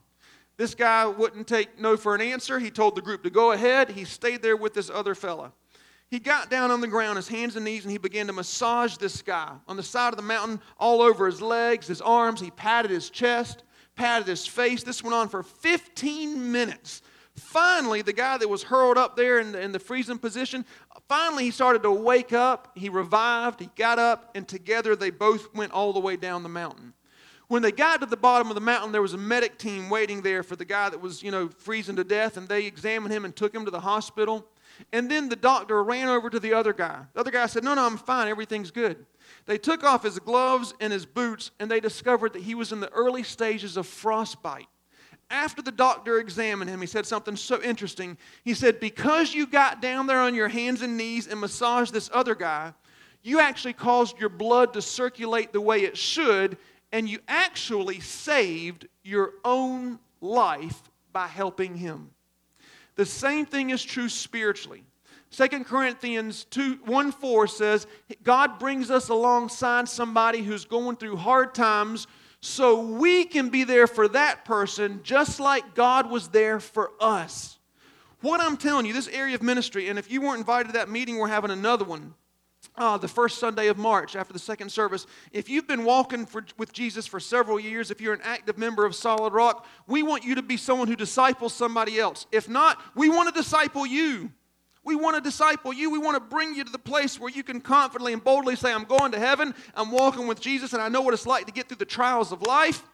This 0.56 0.74
guy 0.74 1.06
wouldn't 1.06 1.46
take 1.46 1.78
no 1.80 1.96
for 1.96 2.14
an 2.14 2.20
answer. 2.20 2.58
He 2.58 2.70
told 2.70 2.94
the 2.94 3.02
group 3.02 3.22
to 3.24 3.30
go 3.30 3.52
ahead. 3.52 3.90
He 3.90 4.04
stayed 4.04 4.40
there 4.40 4.56
with 4.56 4.72
this 4.72 4.88
other 4.88 5.14
fella. 5.14 5.52
He 6.08 6.20
got 6.20 6.50
down 6.50 6.70
on 6.70 6.80
the 6.80 6.86
ground, 6.86 7.16
his 7.16 7.28
hands 7.28 7.56
and 7.56 7.64
knees, 7.64 7.82
and 7.84 7.90
he 7.90 7.98
began 7.98 8.28
to 8.28 8.32
massage 8.32 8.96
this 8.96 9.22
guy 9.22 9.52
on 9.66 9.76
the 9.76 9.82
side 9.82 10.12
of 10.12 10.16
the 10.16 10.22
mountain, 10.22 10.60
all 10.78 11.02
over 11.02 11.26
his 11.26 11.42
legs, 11.42 11.88
his 11.88 12.00
arms. 12.00 12.40
He 12.40 12.50
patted 12.52 12.92
his 12.92 13.10
chest, 13.10 13.64
patted 13.96 14.28
his 14.28 14.46
face. 14.46 14.84
This 14.84 15.02
went 15.02 15.14
on 15.14 15.28
for 15.28 15.42
15 15.42 16.52
minutes. 16.52 17.02
Finally, 17.34 18.02
the 18.02 18.12
guy 18.12 18.38
that 18.38 18.48
was 18.48 18.62
hurled 18.62 18.96
up 18.96 19.16
there 19.16 19.40
in 19.40 19.52
the, 19.52 19.60
in 19.60 19.72
the 19.72 19.80
freezing 19.80 20.18
position, 20.18 20.64
finally 21.08 21.44
he 21.44 21.50
started 21.50 21.82
to 21.82 21.90
wake 21.90 22.32
up. 22.32 22.72
He 22.76 22.88
revived, 22.88 23.60
he 23.60 23.68
got 23.76 23.98
up, 23.98 24.30
and 24.34 24.46
together 24.46 24.96
they 24.96 25.10
both 25.10 25.54
went 25.54 25.72
all 25.72 25.92
the 25.92 26.00
way 26.00 26.16
down 26.16 26.42
the 26.44 26.48
mountain. 26.48 26.94
When 27.48 27.62
they 27.62 27.72
got 27.72 28.00
to 28.00 28.06
the 28.06 28.16
bottom 28.16 28.48
of 28.48 28.54
the 28.54 28.60
mountain, 28.60 28.90
there 28.90 29.02
was 29.02 29.12
a 29.12 29.18
medic 29.18 29.58
team 29.58 29.90
waiting 29.90 30.22
there 30.22 30.42
for 30.42 30.56
the 30.56 30.64
guy 30.64 30.88
that 30.88 31.00
was, 31.00 31.22
you 31.22 31.30
know, 31.30 31.48
freezing 31.48 31.96
to 31.96 32.04
death, 32.04 32.36
and 32.36 32.48
they 32.48 32.64
examined 32.64 33.12
him 33.12 33.24
and 33.24 33.36
took 33.36 33.54
him 33.54 33.64
to 33.64 33.70
the 33.70 33.80
hospital. 33.80 34.46
And 34.92 35.10
then 35.10 35.28
the 35.28 35.36
doctor 35.36 35.82
ran 35.82 36.08
over 36.08 36.30
to 36.30 36.40
the 36.40 36.52
other 36.52 36.72
guy. 36.72 37.02
The 37.14 37.20
other 37.20 37.30
guy 37.30 37.46
said, 37.46 37.64
No, 37.64 37.74
no, 37.74 37.86
I'm 37.86 37.96
fine. 37.96 38.28
Everything's 38.28 38.70
good. 38.70 39.04
They 39.46 39.58
took 39.58 39.84
off 39.84 40.02
his 40.02 40.18
gloves 40.18 40.74
and 40.80 40.92
his 40.92 41.06
boots, 41.06 41.50
and 41.58 41.70
they 41.70 41.80
discovered 41.80 42.32
that 42.34 42.42
he 42.42 42.54
was 42.54 42.72
in 42.72 42.80
the 42.80 42.92
early 42.92 43.22
stages 43.22 43.76
of 43.76 43.86
frostbite 43.86 44.68
after 45.30 45.62
the 45.62 45.72
doctor 45.72 46.18
examined 46.18 46.70
him, 46.70 46.80
he 46.80 46.86
said 46.86 47.06
something 47.06 47.36
so 47.36 47.60
interesting. 47.62 48.16
He 48.44 48.54
said, 48.54 48.78
Because 48.78 49.34
you 49.34 49.46
got 49.46 49.82
down 49.82 50.06
there 50.06 50.20
on 50.20 50.34
your 50.34 50.48
hands 50.48 50.82
and 50.82 50.96
knees 50.96 51.26
and 51.26 51.40
massaged 51.40 51.92
this 51.92 52.10
other 52.12 52.34
guy, 52.34 52.72
you 53.22 53.40
actually 53.40 53.72
caused 53.72 54.18
your 54.20 54.28
blood 54.28 54.72
to 54.74 54.82
circulate 54.82 55.52
the 55.52 55.60
way 55.60 55.80
it 55.80 55.96
should, 55.96 56.56
and 56.92 57.08
you 57.08 57.18
actually 57.26 58.00
saved 58.00 58.86
your 59.02 59.32
own 59.44 59.98
life 60.20 60.80
by 61.12 61.26
helping 61.26 61.76
him. 61.76 62.10
The 62.96 63.06
same 63.06 63.46
thing 63.46 63.70
is 63.70 63.82
true 63.84 64.08
spiritually. 64.08 64.84
2 65.30 65.64
Corinthians 65.64 66.44
2, 66.46 66.80
1 66.84 67.12
4 67.12 67.46
says, 67.46 67.86
God 68.22 68.58
brings 68.58 68.90
us 68.90 69.08
alongside 69.08 69.88
somebody 69.88 70.42
who's 70.42 70.64
going 70.64 70.96
through 70.96 71.16
hard 71.16 71.54
times 71.54 72.06
so 72.40 72.80
we 72.80 73.24
can 73.24 73.48
be 73.48 73.64
there 73.64 73.86
for 73.86 74.08
that 74.08 74.44
person 74.44 75.00
just 75.02 75.40
like 75.40 75.74
God 75.74 76.10
was 76.10 76.28
there 76.28 76.60
for 76.60 76.92
us. 77.00 77.58
What 78.20 78.40
I'm 78.40 78.56
telling 78.56 78.86
you, 78.86 78.92
this 78.92 79.08
area 79.08 79.34
of 79.34 79.42
ministry, 79.42 79.88
and 79.88 79.98
if 79.98 80.10
you 80.10 80.20
weren't 80.20 80.38
invited 80.38 80.68
to 80.68 80.72
that 80.74 80.88
meeting, 80.88 81.18
we're 81.18 81.28
having 81.28 81.50
another 81.50 81.84
one. 81.84 82.14
Uh, 82.78 82.98
the 82.98 83.08
first 83.08 83.38
Sunday 83.38 83.68
of 83.68 83.78
March 83.78 84.16
after 84.16 84.34
the 84.34 84.38
second 84.38 84.70
service. 84.70 85.06
If 85.32 85.48
you've 85.48 85.66
been 85.66 85.84
walking 85.84 86.26
for, 86.26 86.44
with 86.58 86.74
Jesus 86.74 87.06
for 87.06 87.18
several 87.18 87.58
years, 87.58 87.90
if 87.90 88.02
you're 88.02 88.12
an 88.12 88.20
active 88.22 88.58
member 88.58 88.84
of 88.84 88.94
Solid 88.94 89.32
Rock, 89.32 89.66
we 89.86 90.02
want 90.02 90.24
you 90.24 90.34
to 90.34 90.42
be 90.42 90.58
someone 90.58 90.86
who 90.86 90.94
disciples 90.96 91.54
somebody 91.54 91.98
else. 91.98 92.26
If 92.32 92.50
not, 92.50 92.78
we 92.94 93.08
want 93.08 93.34
to 93.34 93.40
disciple 93.40 93.86
you. 93.86 94.30
We 94.86 94.94
want 94.94 95.16
to 95.16 95.20
disciple 95.20 95.72
you. 95.72 95.90
We 95.90 95.98
want 95.98 96.14
to 96.14 96.20
bring 96.20 96.54
you 96.54 96.62
to 96.62 96.70
the 96.70 96.78
place 96.78 97.18
where 97.18 97.28
you 97.28 97.42
can 97.42 97.60
confidently 97.60 98.12
and 98.12 98.22
boldly 98.22 98.54
say, 98.54 98.72
I'm 98.72 98.84
going 98.84 99.10
to 99.10 99.18
heaven. 99.18 99.52
I'm 99.74 99.90
walking 99.90 100.28
with 100.28 100.40
Jesus, 100.40 100.74
and 100.74 100.80
I 100.80 100.88
know 100.88 101.00
what 101.00 101.12
it's 101.12 101.26
like 101.26 101.46
to 101.46 101.52
get 101.52 101.66
through 101.66 101.78
the 101.78 101.84
trials 101.84 102.30
of 102.30 102.42
life. 102.42 102.84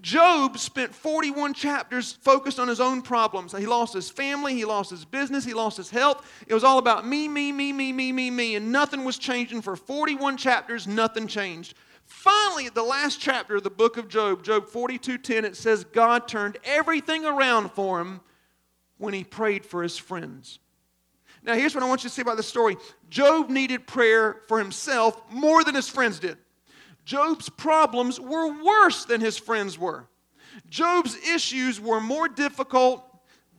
Job 0.00 0.58
spent 0.58 0.92
41 0.92 1.54
chapters 1.54 2.12
focused 2.12 2.58
on 2.58 2.66
his 2.66 2.80
own 2.80 3.02
problems. 3.02 3.56
He 3.56 3.66
lost 3.66 3.94
his 3.94 4.10
family, 4.10 4.54
he 4.54 4.64
lost 4.64 4.90
his 4.90 5.04
business, 5.04 5.44
he 5.44 5.54
lost 5.54 5.76
his 5.76 5.90
health. 5.90 6.28
It 6.48 6.54
was 6.54 6.64
all 6.64 6.78
about 6.78 7.06
me, 7.06 7.28
me, 7.28 7.52
me, 7.52 7.72
me, 7.72 7.92
me, 7.92 8.10
me, 8.10 8.32
me, 8.32 8.56
and 8.56 8.72
nothing 8.72 9.04
was 9.04 9.16
changing. 9.16 9.62
For 9.62 9.76
41 9.76 10.38
chapters, 10.38 10.88
nothing 10.88 11.28
changed. 11.28 11.74
Finally, 12.04 12.66
at 12.66 12.74
the 12.74 12.82
last 12.82 13.20
chapter 13.20 13.54
of 13.56 13.62
the 13.62 13.70
book 13.70 13.96
of 13.96 14.08
Job, 14.08 14.42
Job 14.42 14.66
42:10, 14.66 15.44
it 15.44 15.56
says 15.56 15.84
God 15.84 16.26
turned 16.26 16.58
everything 16.64 17.24
around 17.24 17.70
for 17.70 18.00
him 18.00 18.22
when 18.96 19.14
he 19.14 19.22
prayed 19.22 19.64
for 19.64 19.84
his 19.84 19.96
friends. 19.96 20.58
Now, 21.42 21.54
here's 21.54 21.74
what 21.74 21.84
I 21.84 21.88
want 21.88 22.02
you 22.02 22.10
to 22.10 22.14
see 22.14 22.22
about 22.22 22.36
this 22.36 22.48
story 22.48 22.76
Job 23.10 23.50
needed 23.50 23.86
prayer 23.86 24.42
for 24.48 24.58
himself 24.58 25.20
more 25.30 25.64
than 25.64 25.74
his 25.74 25.88
friends 25.88 26.18
did. 26.18 26.38
Job's 27.04 27.48
problems 27.48 28.20
were 28.20 28.62
worse 28.62 29.04
than 29.06 29.20
his 29.20 29.38
friends 29.38 29.78
were. 29.78 30.06
Job's 30.68 31.16
issues 31.16 31.80
were 31.80 32.00
more 32.00 32.28
difficult, 32.28 33.02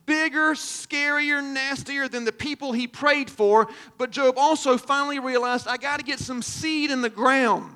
bigger, 0.06 0.52
scarier, 0.52 1.42
nastier 1.42 2.08
than 2.08 2.24
the 2.24 2.32
people 2.32 2.72
he 2.72 2.86
prayed 2.86 3.28
for. 3.28 3.68
But 3.98 4.10
Job 4.10 4.38
also 4.38 4.76
finally 4.76 5.18
realized 5.18 5.66
I 5.66 5.78
got 5.78 5.98
to 5.98 6.04
get 6.04 6.20
some 6.20 6.42
seed 6.42 6.90
in 6.90 7.02
the 7.02 7.10
ground. 7.10 7.74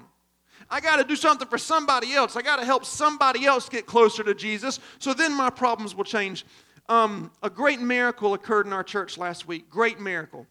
I 0.71 0.81
got 0.81 0.97
to 0.97 1.05
do 1.05 1.17
something 1.17 1.49
for 1.49 1.59
somebody 1.59 2.15
else. 2.15 2.37
I 2.37 2.43
got 2.43 2.57
to 2.57 2.65
help 2.65 2.85
somebody 2.85 3.45
else 3.45 3.69
get 3.69 3.87
closer 3.87 4.23
to 4.23 4.35
Jesus. 4.35 4.81
So 4.99 5.13
then 5.13 5.33
my 5.33 5.51
problems 5.51 5.95
will 5.95 6.05
change. 6.05 6.45
Um, 6.89 7.31
a 7.43 7.51
great 7.51 7.81
miracle 7.81 8.35
occurred 8.35 8.67
in 8.67 8.73
our 8.73 8.85
church 8.85 9.17
last 9.17 9.49
week. 9.49 9.71
Great 9.71 10.01
miracle. 10.01 10.47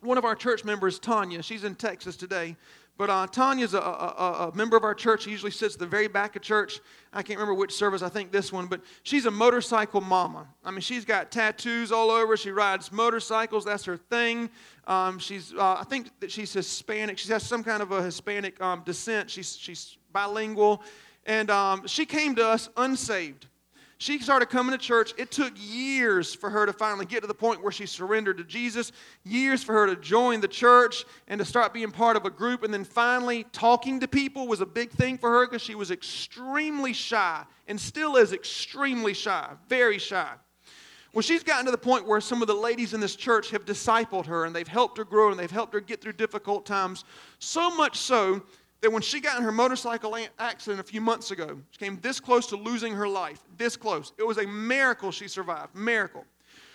One 0.00 0.18
of 0.18 0.24
our 0.24 0.34
church 0.34 0.64
members, 0.64 0.98
Tanya, 0.98 1.42
she's 1.42 1.64
in 1.64 1.74
Texas 1.74 2.16
today. 2.16 2.56
But 2.96 3.10
uh, 3.10 3.26
Tanya's 3.26 3.74
a, 3.74 3.80
a, 3.80 4.50
a, 4.52 4.54
member 4.54 4.76
of 4.76 4.84
our 4.84 4.94
church. 4.94 5.24
She 5.24 5.30
usually 5.30 5.50
sits 5.50 5.74
at 5.74 5.80
the 5.80 5.86
very 5.86 6.06
back 6.06 6.36
of 6.36 6.42
church. 6.42 6.78
I 7.12 7.22
can't 7.22 7.40
remember 7.40 7.58
which 7.58 7.72
service, 7.72 8.02
I 8.02 8.08
think 8.08 8.30
this 8.30 8.52
one, 8.52 8.66
but 8.66 8.82
she's 9.02 9.26
a 9.26 9.32
motorcycle 9.32 10.00
mama. 10.00 10.46
I 10.64 10.70
mean, 10.70 10.80
she's 10.80 11.04
got 11.04 11.32
tattoos 11.32 11.90
all 11.90 12.10
over. 12.10 12.36
She 12.36 12.52
rides 12.52 12.92
motorcycles, 12.92 13.64
that's 13.64 13.84
her 13.86 13.96
thing. 13.96 14.48
Um, 14.86 15.18
she's, 15.18 15.52
uh, 15.54 15.78
I 15.80 15.84
think 15.88 16.08
that 16.20 16.30
she's 16.30 16.52
Hispanic. 16.52 17.18
She 17.18 17.32
has 17.32 17.42
some 17.42 17.64
kind 17.64 17.82
of 17.82 17.90
a 17.90 18.00
Hispanic 18.00 18.60
um, 18.62 18.82
descent. 18.84 19.28
She's, 19.28 19.56
she's 19.56 19.96
bilingual. 20.12 20.80
And 21.26 21.50
um, 21.50 21.88
she 21.88 22.06
came 22.06 22.36
to 22.36 22.46
us 22.46 22.68
unsaved. 22.76 23.46
She 23.98 24.18
started 24.18 24.46
coming 24.46 24.72
to 24.72 24.78
church. 24.78 25.14
It 25.16 25.30
took 25.30 25.52
years 25.56 26.34
for 26.34 26.50
her 26.50 26.66
to 26.66 26.72
finally 26.72 27.06
get 27.06 27.20
to 27.20 27.26
the 27.26 27.34
point 27.34 27.62
where 27.62 27.72
she 27.72 27.86
surrendered 27.86 28.38
to 28.38 28.44
Jesus, 28.44 28.92
years 29.24 29.62
for 29.62 29.72
her 29.72 29.86
to 29.86 29.96
join 29.96 30.40
the 30.40 30.48
church 30.48 31.04
and 31.28 31.38
to 31.38 31.44
start 31.44 31.72
being 31.72 31.90
part 31.90 32.16
of 32.16 32.24
a 32.24 32.30
group. 32.30 32.64
And 32.64 32.74
then 32.74 32.84
finally, 32.84 33.44
talking 33.52 34.00
to 34.00 34.08
people 34.08 34.48
was 34.48 34.60
a 34.60 34.66
big 34.66 34.90
thing 34.90 35.16
for 35.16 35.30
her 35.30 35.46
because 35.46 35.62
she 35.62 35.74
was 35.74 35.90
extremely 35.90 36.92
shy 36.92 37.44
and 37.68 37.80
still 37.80 38.16
is 38.16 38.32
extremely 38.32 39.14
shy, 39.14 39.48
very 39.68 39.98
shy. 39.98 40.32
Well, 41.14 41.22
she's 41.22 41.44
gotten 41.44 41.64
to 41.66 41.70
the 41.70 41.78
point 41.78 42.08
where 42.08 42.20
some 42.20 42.42
of 42.42 42.48
the 42.48 42.54
ladies 42.54 42.92
in 42.92 42.98
this 42.98 43.14
church 43.14 43.50
have 43.50 43.64
discipled 43.64 44.26
her 44.26 44.46
and 44.46 44.54
they've 44.54 44.66
helped 44.66 44.98
her 44.98 45.04
grow 45.04 45.30
and 45.30 45.38
they've 45.38 45.48
helped 45.48 45.72
her 45.72 45.80
get 45.80 46.00
through 46.00 46.14
difficult 46.14 46.66
times. 46.66 47.04
So 47.38 47.70
much 47.76 47.98
so 47.98 48.42
that 48.84 48.90
when 48.92 49.00
she 49.00 49.18
got 49.18 49.38
in 49.38 49.42
her 49.44 49.50
motorcycle 49.50 50.14
accident 50.38 50.78
a 50.78 50.82
few 50.82 51.00
months 51.00 51.30
ago, 51.30 51.58
she 51.70 51.78
came 51.78 51.98
this 52.02 52.20
close 52.20 52.46
to 52.48 52.56
losing 52.56 52.92
her 52.92 53.08
life. 53.08 53.40
This 53.56 53.78
close. 53.78 54.12
It 54.18 54.26
was 54.26 54.36
a 54.36 54.46
miracle 54.46 55.10
she 55.10 55.26
survived. 55.26 55.74
Miracle. 55.74 56.26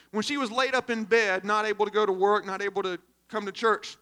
When 0.09 0.23
she 0.23 0.35
was 0.35 0.51
laid 0.51 0.73
up 0.73 0.89
in 0.89 1.03
bed, 1.03 1.45
not 1.45 1.67
able 1.67 1.85
to 1.85 1.91
go 1.91 2.07
to 2.07 2.11
work, 2.11 2.47
not 2.47 2.63
able 2.63 2.81
to 2.81 2.97
come 3.27 3.45
to 3.45 3.51
church, 3.51 3.95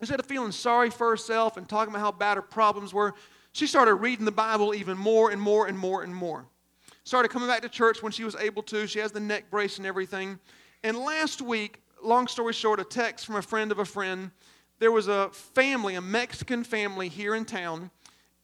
instead 0.00 0.18
of 0.18 0.24
feeling 0.24 0.50
sorry 0.50 0.88
for 0.88 1.10
herself 1.10 1.58
and 1.58 1.68
talking 1.68 1.92
about 1.92 2.00
how 2.00 2.10
bad 2.10 2.36
her 2.36 2.42
problems 2.42 2.94
were, 2.94 3.12
she 3.52 3.66
started 3.66 3.96
reading 3.96 4.24
the 4.24 4.32
Bible 4.32 4.74
even 4.74 4.96
more 4.96 5.30
and 5.30 5.38
more 5.38 5.66
and 5.66 5.78
more 5.78 6.04
and 6.04 6.14
more. 6.14 6.46
Started 7.04 7.28
coming 7.28 7.48
back 7.48 7.60
to 7.60 7.68
church 7.68 8.02
when 8.02 8.12
she 8.12 8.24
was 8.24 8.34
able 8.36 8.62
to. 8.62 8.86
She 8.86 8.98
has 9.00 9.12
the 9.12 9.20
neck 9.20 9.50
brace 9.50 9.76
and 9.76 9.86
everything. 9.86 10.38
And 10.82 10.96
last 10.96 11.42
week, 11.42 11.82
long 12.02 12.28
story 12.28 12.54
short, 12.54 12.80
a 12.80 12.84
text 12.84 13.26
from 13.26 13.36
a 13.36 13.42
friend 13.42 13.70
of 13.70 13.78
a 13.78 13.84
friend 13.84 14.30
there 14.78 14.92
was 14.92 15.08
a 15.08 15.30
family, 15.30 15.94
a 15.94 16.00
Mexican 16.00 16.64
family 16.64 17.08
here 17.08 17.34
in 17.34 17.44
town, 17.44 17.90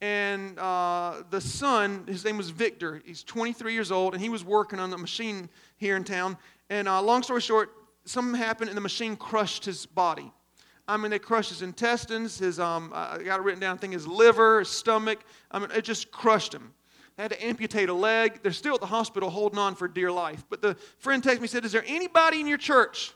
and 0.01 0.59
uh, 0.59 1.23
the 1.29 1.39
son, 1.39 2.03
his 2.07 2.25
name 2.25 2.37
was 2.37 2.49
Victor. 2.49 3.01
He's 3.05 3.23
23 3.23 3.73
years 3.73 3.91
old, 3.91 4.13
and 4.13 4.21
he 4.21 4.29
was 4.29 4.43
working 4.43 4.79
on 4.79 4.91
a 4.91 4.97
machine 4.97 5.47
here 5.77 5.95
in 5.95 6.03
town. 6.03 6.37
And 6.69 6.89
uh, 6.89 7.01
long 7.01 7.23
story 7.23 7.39
short, 7.39 7.71
something 8.03 8.37
happened, 8.37 8.69
and 8.69 8.75
the 8.75 8.81
machine 8.81 9.15
crushed 9.15 9.63
his 9.63 9.85
body. 9.85 10.31
I 10.87 10.97
mean, 10.97 11.11
they 11.11 11.19
crushed 11.19 11.49
his 11.49 11.61
intestines, 11.61 12.39
his, 12.39 12.59
um, 12.59 12.91
I 12.93 13.23
got 13.23 13.39
it 13.39 13.43
written 13.43 13.61
down, 13.61 13.77
I 13.77 13.79
think 13.79 13.93
his 13.93 14.05
liver, 14.05 14.59
his 14.59 14.69
stomach. 14.69 15.19
I 15.49 15.59
mean, 15.59 15.69
it 15.71 15.85
just 15.85 16.11
crushed 16.11 16.53
him. 16.53 16.73
They 17.15 17.23
had 17.23 17.31
to 17.31 17.45
amputate 17.45 17.87
a 17.87 17.93
leg. 17.93 18.39
They're 18.43 18.51
still 18.51 18.75
at 18.75 18.81
the 18.81 18.87
hospital 18.87 19.29
holding 19.29 19.59
on 19.59 19.75
for 19.75 19.87
dear 19.87 20.11
life. 20.11 20.43
But 20.49 20.61
the 20.61 20.75
friend 20.97 21.23
texted 21.23 21.39
me, 21.39 21.47
said, 21.47 21.63
Is 21.63 21.71
there 21.71 21.85
anybody 21.87 22.41
in 22.41 22.47
your 22.47 22.57
church 22.57 23.13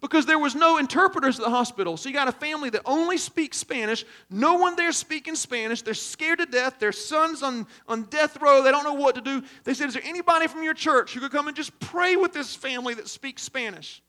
because 0.00 0.26
there 0.26 0.38
was 0.38 0.54
no 0.54 0.78
interpreters 0.78 1.38
at 1.38 1.44
the 1.44 1.50
hospital. 1.50 1.96
So 1.96 2.08
you 2.08 2.14
got 2.14 2.28
a 2.28 2.32
family 2.32 2.70
that 2.70 2.82
only 2.84 3.18
speaks 3.18 3.56
Spanish. 3.56 4.04
No 4.30 4.54
one 4.54 4.76
there 4.76 4.92
speaking 4.92 5.34
Spanish. 5.34 5.82
They're 5.82 5.94
scared 5.94 6.38
to 6.38 6.46
death. 6.46 6.78
Their 6.78 6.92
son's 6.92 7.42
on, 7.42 7.66
on 7.88 8.04
death 8.04 8.40
row. 8.40 8.62
They 8.62 8.70
don't 8.70 8.84
know 8.84 8.94
what 8.94 9.14
to 9.16 9.20
do. 9.20 9.42
They 9.64 9.74
said, 9.74 9.88
Is 9.88 9.94
there 9.94 10.02
anybody 10.04 10.46
from 10.46 10.62
your 10.62 10.74
church 10.74 11.14
who 11.14 11.20
could 11.20 11.32
come 11.32 11.48
and 11.48 11.56
just 11.56 11.78
pray 11.80 12.16
with 12.16 12.32
this 12.32 12.54
family 12.54 12.94
that 12.94 13.08
speaks 13.08 13.42
Spanish? 13.42 14.02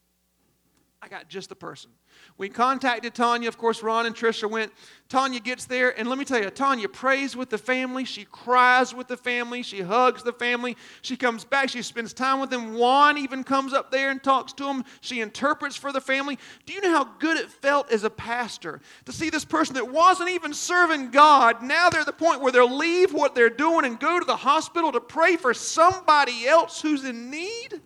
I 1.04 1.08
got 1.08 1.28
just 1.28 1.50
the 1.50 1.56
person. 1.56 1.90
We 2.38 2.48
contacted 2.48 3.16
Tanya. 3.16 3.48
Of 3.48 3.58
course, 3.58 3.82
Ron 3.82 4.06
and 4.06 4.16
Trisha 4.16 4.48
went. 4.48 4.72
Tanya 5.10 5.40
gets 5.40 5.66
there, 5.66 5.98
and 6.00 6.08
let 6.08 6.20
me 6.20 6.26
tell 6.26 6.40
you, 6.40 6.48
Tanya 6.52 6.88
prays 6.88 7.36
with 7.36 7.50
the 7.50 7.58
family. 7.58 8.06
She 8.06 8.26
cries 8.26 8.94
with 8.94 9.08
the 9.08 9.18
family. 9.18 9.64
She 9.64 9.82
hugs 9.82 10.22
the 10.22 10.32
family. 10.32 10.78
She 11.02 11.18
comes 11.18 11.44
back. 11.44 11.70
She 11.70 11.82
spends 11.82 12.14
time 12.14 12.40
with 12.40 12.52
them. 12.52 12.76
Juan 12.76 13.18
even 13.18 13.44
comes 13.44 13.74
up 13.74 13.90
there 13.90 14.12
and 14.12 14.22
talks 14.22 14.54
to 14.54 14.64
them. 14.64 14.86
She 15.02 15.22
interprets 15.22 15.76
for 15.76 15.92
the 15.92 16.00
family. 16.00 16.38
Do 16.68 16.74
you 16.74 16.82
know 16.82 16.92
how 16.92 17.06
good 17.18 17.38
it 17.38 17.50
felt 17.50 17.92
as 17.92 18.04
a 18.04 18.10
pastor 18.12 18.80
to 19.06 19.12
see 19.12 19.32
this 19.32 19.44
person 19.44 19.74
that 19.76 19.92
wasn't 19.92 20.30
even 20.30 20.54
serving 20.54 21.10
God? 21.10 21.64
Now 21.64 21.90
they're 21.90 22.02
at 22.02 22.06
the 22.06 22.14
point 22.14 22.42
where 22.42 22.52
they'll 22.52 22.78
leave 22.78 23.12
what 23.12 23.34
they're 23.34 23.50
doing 23.50 23.86
and 23.86 24.00
go 24.00 24.20
to 24.20 24.26
the 24.26 24.36
hospital 24.36 24.92
to 24.92 25.02
pray 25.02 25.36
for 25.36 25.56
somebody 25.56 26.46
else 26.46 26.80
who's 26.80 27.04
in 27.04 27.32
need? 27.32 27.82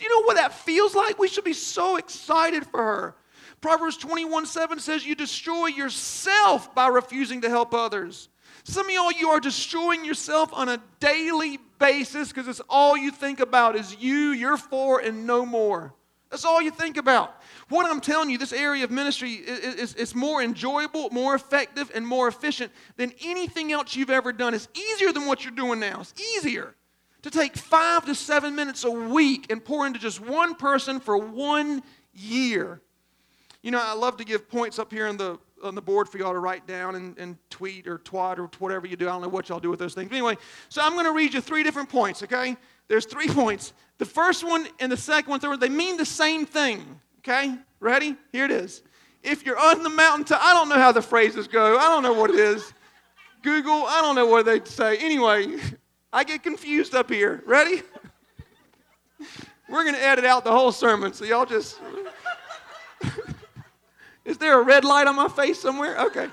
Do 0.00 0.04
you 0.04 0.18
know 0.18 0.26
what 0.26 0.36
that 0.36 0.54
feels 0.54 0.94
like? 0.94 1.18
We 1.18 1.28
should 1.28 1.44
be 1.44 1.52
so 1.52 1.96
excited 1.96 2.64
for 2.64 2.82
her. 2.82 3.14
Proverbs 3.60 3.98
21 3.98 4.46
7 4.46 4.80
says, 4.80 5.04
You 5.04 5.14
destroy 5.14 5.66
yourself 5.66 6.74
by 6.74 6.86
refusing 6.86 7.42
to 7.42 7.50
help 7.50 7.74
others. 7.74 8.30
Some 8.64 8.86
of 8.86 8.92
y'all, 8.94 9.12
you 9.12 9.28
are 9.28 9.40
destroying 9.40 10.06
yourself 10.06 10.54
on 10.54 10.70
a 10.70 10.82
daily 11.00 11.58
basis 11.78 12.28
because 12.28 12.48
it's 12.48 12.62
all 12.70 12.96
you 12.96 13.10
think 13.10 13.40
about 13.40 13.76
is 13.76 13.94
you, 14.00 14.30
you're 14.30 14.56
for, 14.56 15.00
and 15.00 15.26
no 15.26 15.44
more. 15.44 15.92
That's 16.30 16.46
all 16.46 16.62
you 16.62 16.70
think 16.70 16.96
about. 16.96 17.34
What 17.68 17.84
I'm 17.84 18.00
telling 18.00 18.30
you, 18.30 18.38
this 18.38 18.54
area 18.54 18.84
of 18.84 18.90
ministry 18.90 19.32
is, 19.32 19.74
is, 19.74 19.94
is, 19.96 20.14
more 20.14 20.42
enjoyable, 20.42 21.10
more 21.10 21.34
effective, 21.34 21.90
and 21.94 22.06
more 22.06 22.26
efficient 22.26 22.72
than 22.96 23.12
anything 23.22 23.70
else 23.70 23.94
you've 23.94 24.08
ever 24.08 24.32
done. 24.32 24.54
It's 24.54 24.68
easier 24.74 25.12
than 25.12 25.26
what 25.26 25.44
you're 25.44 25.52
doing 25.52 25.78
now. 25.78 26.00
It's 26.00 26.14
easier 26.36 26.74
to 27.22 27.30
take 27.30 27.56
five 27.56 28.06
to 28.06 28.14
seven 28.14 28.54
minutes 28.54 28.84
a 28.84 28.90
week 28.90 29.50
and 29.50 29.64
pour 29.64 29.86
into 29.86 29.98
just 29.98 30.20
one 30.20 30.54
person 30.54 31.00
for 31.00 31.16
one 31.16 31.82
year. 32.14 32.80
You 33.62 33.70
know, 33.70 33.80
I 33.82 33.94
love 33.94 34.16
to 34.18 34.24
give 34.24 34.48
points 34.48 34.78
up 34.78 34.92
here 34.92 35.06
on 35.06 35.16
the 35.16 35.38
on 35.62 35.74
the 35.74 35.82
board 35.82 36.08
for 36.08 36.18
y'all 36.18 36.32
to 36.32 36.38
write 36.38 36.66
down 36.66 36.94
and, 36.94 37.18
and 37.18 37.36
tweet 37.50 37.86
or 37.86 37.98
twat 37.98 38.38
or 38.38 38.48
whatever 38.58 38.86
you 38.86 38.96
do. 38.96 39.08
I 39.08 39.12
don't 39.12 39.22
know 39.22 39.28
what 39.28 39.48
y'all 39.48 39.60
do 39.60 39.70
with 39.70 39.78
those 39.78 39.94
things. 39.94 40.08
But 40.08 40.16
anyway, 40.16 40.38
so 40.68 40.80
I'm 40.82 40.94
going 40.94 41.04
to 41.04 41.12
read 41.12 41.34
you 41.34 41.40
three 41.40 41.62
different 41.62 41.88
points, 41.88 42.22
okay? 42.22 42.56
There's 42.88 43.04
three 43.04 43.28
points. 43.28 43.72
The 43.98 44.06
first 44.06 44.42
one 44.42 44.66
and 44.78 44.90
the 44.90 44.96
second 44.96 45.30
one, 45.30 45.40
third 45.40 45.50
one, 45.50 45.60
they 45.60 45.68
mean 45.68 45.96
the 45.96 46.06
same 46.06 46.46
thing, 46.46 47.00
okay? 47.18 47.56
Ready? 47.78 48.16
Here 48.32 48.46
it 48.46 48.50
is. 48.50 48.82
If 49.22 49.44
you're 49.44 49.58
on 49.58 49.82
the 49.82 49.90
mountaintop, 49.90 50.42
I 50.42 50.54
don't 50.54 50.68
know 50.68 50.78
how 50.78 50.92
the 50.92 51.02
phrases 51.02 51.46
go. 51.46 51.76
I 51.76 51.84
don't 51.84 52.02
know 52.02 52.14
what 52.14 52.30
it 52.30 52.36
is. 52.36 52.72
Google, 53.42 53.84
I 53.86 54.00
don't 54.00 54.14
know 54.14 54.26
what 54.26 54.46
they 54.46 54.64
say. 54.64 54.96
Anyway, 54.98 55.58
I 56.12 56.24
get 56.24 56.42
confused 56.42 56.94
up 56.94 57.10
here. 57.10 57.42
Ready? 57.46 57.82
We're 59.68 59.84
going 59.84 59.94
to 59.94 60.02
edit 60.02 60.24
out 60.24 60.44
the 60.44 60.50
whole 60.50 60.72
sermon, 60.72 61.12
so 61.12 61.24
y'all 61.24 61.46
just. 61.46 61.78
Is 64.24 64.36
there 64.38 64.60
a 64.60 64.62
red 64.62 64.84
light 64.84 65.06
on 65.06 65.16
my 65.16 65.28
face 65.28 65.60
somewhere? 65.60 65.98
Okay. 65.98 66.28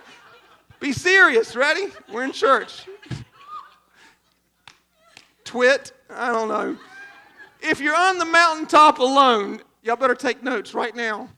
Be 0.79 0.91
serious. 0.91 1.55
Ready? 1.55 1.87
We're 2.11 2.23
in 2.23 2.31
church. 2.31 2.87
Twit. 5.43 5.91
I 6.09 6.31
don't 6.31 6.47
know. 6.47 6.77
If 7.61 7.79
you're 7.79 7.95
on 7.95 8.17
the 8.17 8.25
mountaintop 8.25 8.99
alone, 8.99 9.61
y'all 9.83 9.95
better 9.95 10.15
take 10.15 10.43
notes 10.43 10.73
right 10.73 10.95
now. 10.95 11.29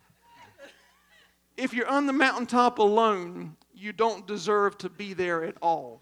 If 1.57 1.73
you're 1.73 1.87
on 1.87 2.05
the 2.05 2.13
mountaintop 2.13 2.79
alone, 2.79 3.55
you 3.73 3.91
don't 3.91 4.25
deserve 4.25 4.77
to 4.79 4.89
be 4.89 5.13
there 5.13 5.43
at 5.43 5.55
all. 5.61 6.01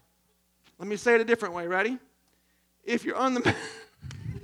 Let 0.78 0.88
me 0.88 0.96
say 0.96 1.16
it 1.16 1.20
a 1.20 1.24
different 1.24 1.54
way. 1.54 1.66
Ready? 1.66 1.98
If 2.84 3.04
you're 3.04 3.16
on 3.16 3.34
the 3.34 3.54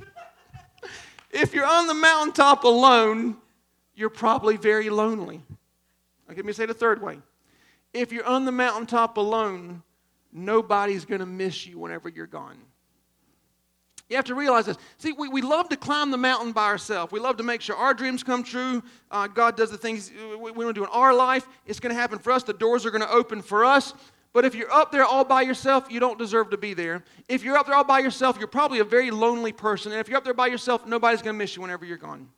if 1.30 1.54
you're 1.54 1.66
on 1.66 1.86
the 1.86 1.94
mountaintop 1.94 2.64
alone, 2.64 3.36
you're 3.94 4.10
probably 4.10 4.56
very 4.56 4.90
lonely. 4.90 5.42
Okay, 6.28 6.36
let 6.36 6.44
me 6.44 6.52
say 6.52 6.64
it 6.64 6.70
a 6.70 6.74
third 6.74 7.02
way. 7.02 7.18
If 7.92 8.12
you're 8.12 8.26
on 8.26 8.44
the 8.44 8.52
mountaintop 8.52 9.16
alone, 9.16 9.82
nobody's 10.32 11.04
going 11.04 11.20
to 11.20 11.26
miss 11.26 11.66
you 11.66 11.78
whenever 11.78 12.08
you're 12.08 12.26
gone. 12.26 12.56
You 14.10 14.16
have 14.16 14.26
to 14.26 14.34
realize 14.34 14.66
this. 14.66 14.76
See, 14.98 15.12
we, 15.12 15.28
we 15.28 15.40
love 15.40 15.70
to 15.70 15.76
climb 15.76 16.10
the 16.10 16.18
mountain 16.18 16.52
by 16.52 16.66
ourselves. 16.66 17.10
We 17.10 17.20
love 17.20 17.38
to 17.38 17.42
make 17.42 17.62
sure 17.62 17.74
our 17.74 17.94
dreams 17.94 18.22
come 18.22 18.42
true. 18.42 18.82
Uh, 19.10 19.28
God 19.28 19.56
does 19.56 19.70
the 19.70 19.78
things 19.78 20.10
we, 20.12 20.50
we 20.50 20.64
want 20.64 20.74
to 20.74 20.80
do 20.80 20.84
in 20.84 20.90
our 20.90 21.14
life. 21.14 21.48
It's 21.66 21.80
going 21.80 21.94
to 21.94 22.00
happen 22.00 22.18
for 22.18 22.32
us. 22.32 22.42
The 22.42 22.52
doors 22.52 22.84
are 22.84 22.90
going 22.90 23.02
to 23.02 23.10
open 23.10 23.40
for 23.40 23.64
us. 23.64 23.94
But 24.34 24.44
if 24.44 24.54
you're 24.54 24.70
up 24.70 24.90
there 24.90 25.04
all 25.04 25.24
by 25.24 25.42
yourself, 25.42 25.86
you 25.88 26.00
don't 26.00 26.18
deserve 26.18 26.50
to 26.50 26.58
be 26.58 26.74
there. 26.74 27.04
If 27.28 27.44
you're 27.44 27.56
up 27.56 27.66
there 27.66 27.76
all 27.76 27.84
by 27.84 28.00
yourself, 28.00 28.36
you're 28.36 28.48
probably 28.48 28.80
a 28.80 28.84
very 28.84 29.12
lonely 29.12 29.52
person. 29.52 29.92
And 29.92 30.00
if 30.00 30.08
you're 30.08 30.18
up 30.18 30.24
there 30.24 30.34
by 30.34 30.48
yourself, 30.48 30.86
nobody's 30.86 31.22
going 31.22 31.34
to 31.34 31.38
miss 31.38 31.54
you 31.54 31.62
whenever 31.62 31.84
you're 31.84 31.96
gone. 31.96 32.28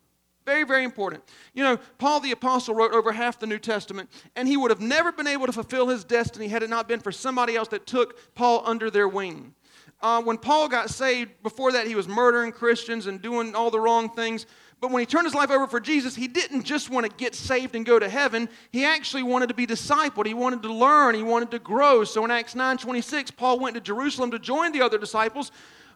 Very, 0.44 0.62
very 0.62 0.84
important. 0.84 1.24
You 1.54 1.64
know, 1.64 1.78
Paul 1.98 2.20
the 2.20 2.32
Apostle 2.32 2.74
wrote 2.74 2.92
over 2.92 3.12
half 3.12 3.40
the 3.40 3.46
New 3.46 3.58
Testament, 3.58 4.10
and 4.36 4.46
he 4.46 4.58
would 4.58 4.70
have 4.70 4.80
never 4.80 5.10
been 5.10 5.26
able 5.26 5.46
to 5.46 5.52
fulfill 5.52 5.88
his 5.88 6.04
destiny 6.04 6.48
had 6.48 6.62
it 6.62 6.70
not 6.70 6.86
been 6.86 7.00
for 7.00 7.10
somebody 7.10 7.56
else 7.56 7.68
that 7.68 7.86
took 7.86 8.34
Paul 8.34 8.62
under 8.66 8.90
their 8.90 9.08
wing. 9.08 9.54
Uh, 10.00 10.22
when 10.22 10.36
Paul 10.36 10.68
got 10.68 10.90
saved, 10.90 11.30
before 11.42 11.72
that, 11.72 11.86
he 11.86 11.94
was 11.94 12.06
murdering 12.06 12.52
Christians 12.52 13.06
and 13.06 13.20
doing 13.20 13.54
all 13.54 13.70
the 13.70 13.80
wrong 13.80 14.10
things. 14.10 14.46
But 14.80 14.90
when 14.90 15.00
he 15.00 15.06
turned 15.06 15.24
his 15.24 15.34
life 15.34 15.50
over 15.50 15.66
for 15.66 15.80
Jesus, 15.80 16.14
he 16.14 16.28
didn't 16.28 16.64
just 16.64 16.90
want 16.90 17.06
to 17.06 17.12
get 17.16 17.34
saved 17.34 17.74
and 17.74 17.86
go 17.86 17.98
to 17.98 18.08
heaven. 18.08 18.48
He 18.72 18.84
actually 18.84 19.22
wanted 19.22 19.48
to 19.48 19.54
be 19.54 19.66
discipled. 19.66 20.26
He 20.26 20.34
wanted 20.34 20.62
to 20.62 20.72
learn. 20.72 21.14
He 21.14 21.22
wanted 21.22 21.50
to 21.52 21.58
grow. 21.58 22.04
So 22.04 22.24
in 22.24 22.30
Acts 22.30 22.54
9 22.54 22.76
26, 22.76 23.30
Paul 23.30 23.58
went 23.58 23.74
to 23.74 23.80
Jerusalem 23.80 24.30
to 24.32 24.38
join 24.38 24.72
the 24.72 24.82
other 24.82 24.98
disciples, 24.98 25.50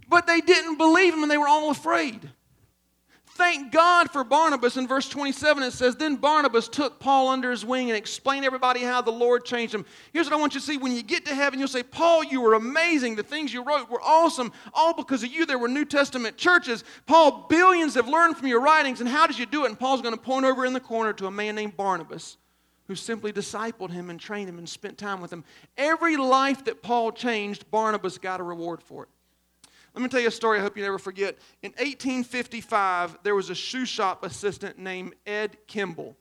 but 0.08 0.26
they 0.26 0.40
didn't 0.40 0.78
believe 0.78 1.12
him 1.12 1.22
and 1.22 1.30
they 1.30 1.38
were 1.38 1.48
all 1.48 1.70
afraid. 1.70 2.30
Thank 3.40 3.72
God 3.72 4.10
for 4.10 4.22
Barnabas. 4.22 4.76
In 4.76 4.86
verse 4.86 5.08
27, 5.08 5.62
it 5.62 5.70
says, 5.70 5.96
Then 5.96 6.16
Barnabas 6.16 6.68
took 6.68 7.00
Paul 7.00 7.28
under 7.28 7.50
his 7.50 7.64
wing 7.64 7.88
and 7.88 7.96
explained 7.96 8.44
everybody 8.44 8.80
how 8.80 9.00
the 9.00 9.12
Lord 9.12 9.46
changed 9.46 9.74
him. 9.74 9.86
Here's 10.12 10.26
what 10.26 10.36
I 10.36 10.38
want 10.38 10.52
you 10.52 10.60
to 10.60 10.66
see. 10.66 10.76
When 10.76 10.92
you 10.92 11.02
get 11.02 11.24
to 11.24 11.34
heaven, 11.34 11.58
you'll 11.58 11.66
say, 11.66 11.82
Paul, 11.82 12.22
you 12.22 12.42
were 12.42 12.52
amazing. 12.52 13.16
The 13.16 13.22
things 13.22 13.50
you 13.50 13.64
wrote 13.64 13.88
were 13.88 14.02
awesome. 14.02 14.52
All 14.74 14.92
because 14.92 15.22
of 15.22 15.32
you, 15.32 15.46
there 15.46 15.58
were 15.58 15.68
New 15.68 15.86
Testament 15.86 16.36
churches. 16.36 16.84
Paul, 17.06 17.46
billions 17.48 17.94
have 17.94 18.06
learned 18.06 18.36
from 18.36 18.46
your 18.46 18.60
writings. 18.60 19.00
And 19.00 19.08
how 19.08 19.26
did 19.26 19.38
you 19.38 19.46
do 19.46 19.64
it? 19.64 19.68
And 19.68 19.78
Paul's 19.78 20.02
going 20.02 20.14
to 20.14 20.20
point 20.20 20.44
over 20.44 20.66
in 20.66 20.74
the 20.74 20.78
corner 20.78 21.14
to 21.14 21.26
a 21.26 21.30
man 21.30 21.54
named 21.54 21.78
Barnabas 21.78 22.36
who 22.88 22.94
simply 22.94 23.32
discipled 23.32 23.90
him 23.90 24.10
and 24.10 24.20
trained 24.20 24.50
him 24.50 24.58
and 24.58 24.68
spent 24.68 24.98
time 24.98 25.22
with 25.22 25.32
him. 25.32 25.44
Every 25.78 26.18
life 26.18 26.66
that 26.66 26.82
Paul 26.82 27.10
changed, 27.10 27.70
Barnabas 27.70 28.18
got 28.18 28.40
a 28.40 28.42
reward 28.42 28.82
for 28.82 29.04
it. 29.04 29.08
Let 29.94 30.02
me 30.02 30.08
tell 30.08 30.20
you 30.20 30.28
a 30.28 30.32
story 30.32 30.58
I 30.58 30.62
hope 30.62 30.76
you 30.76 30.82
never 30.82 30.98
forget. 30.98 31.38
In 31.62 31.70
1855, 31.72 33.18
there 33.22 33.34
was 33.34 33.50
a 33.50 33.54
shoe 33.54 33.84
shop 33.84 34.24
assistant 34.24 34.78
named 34.78 35.14
Ed 35.26 35.56
Kimball. 35.66 36.16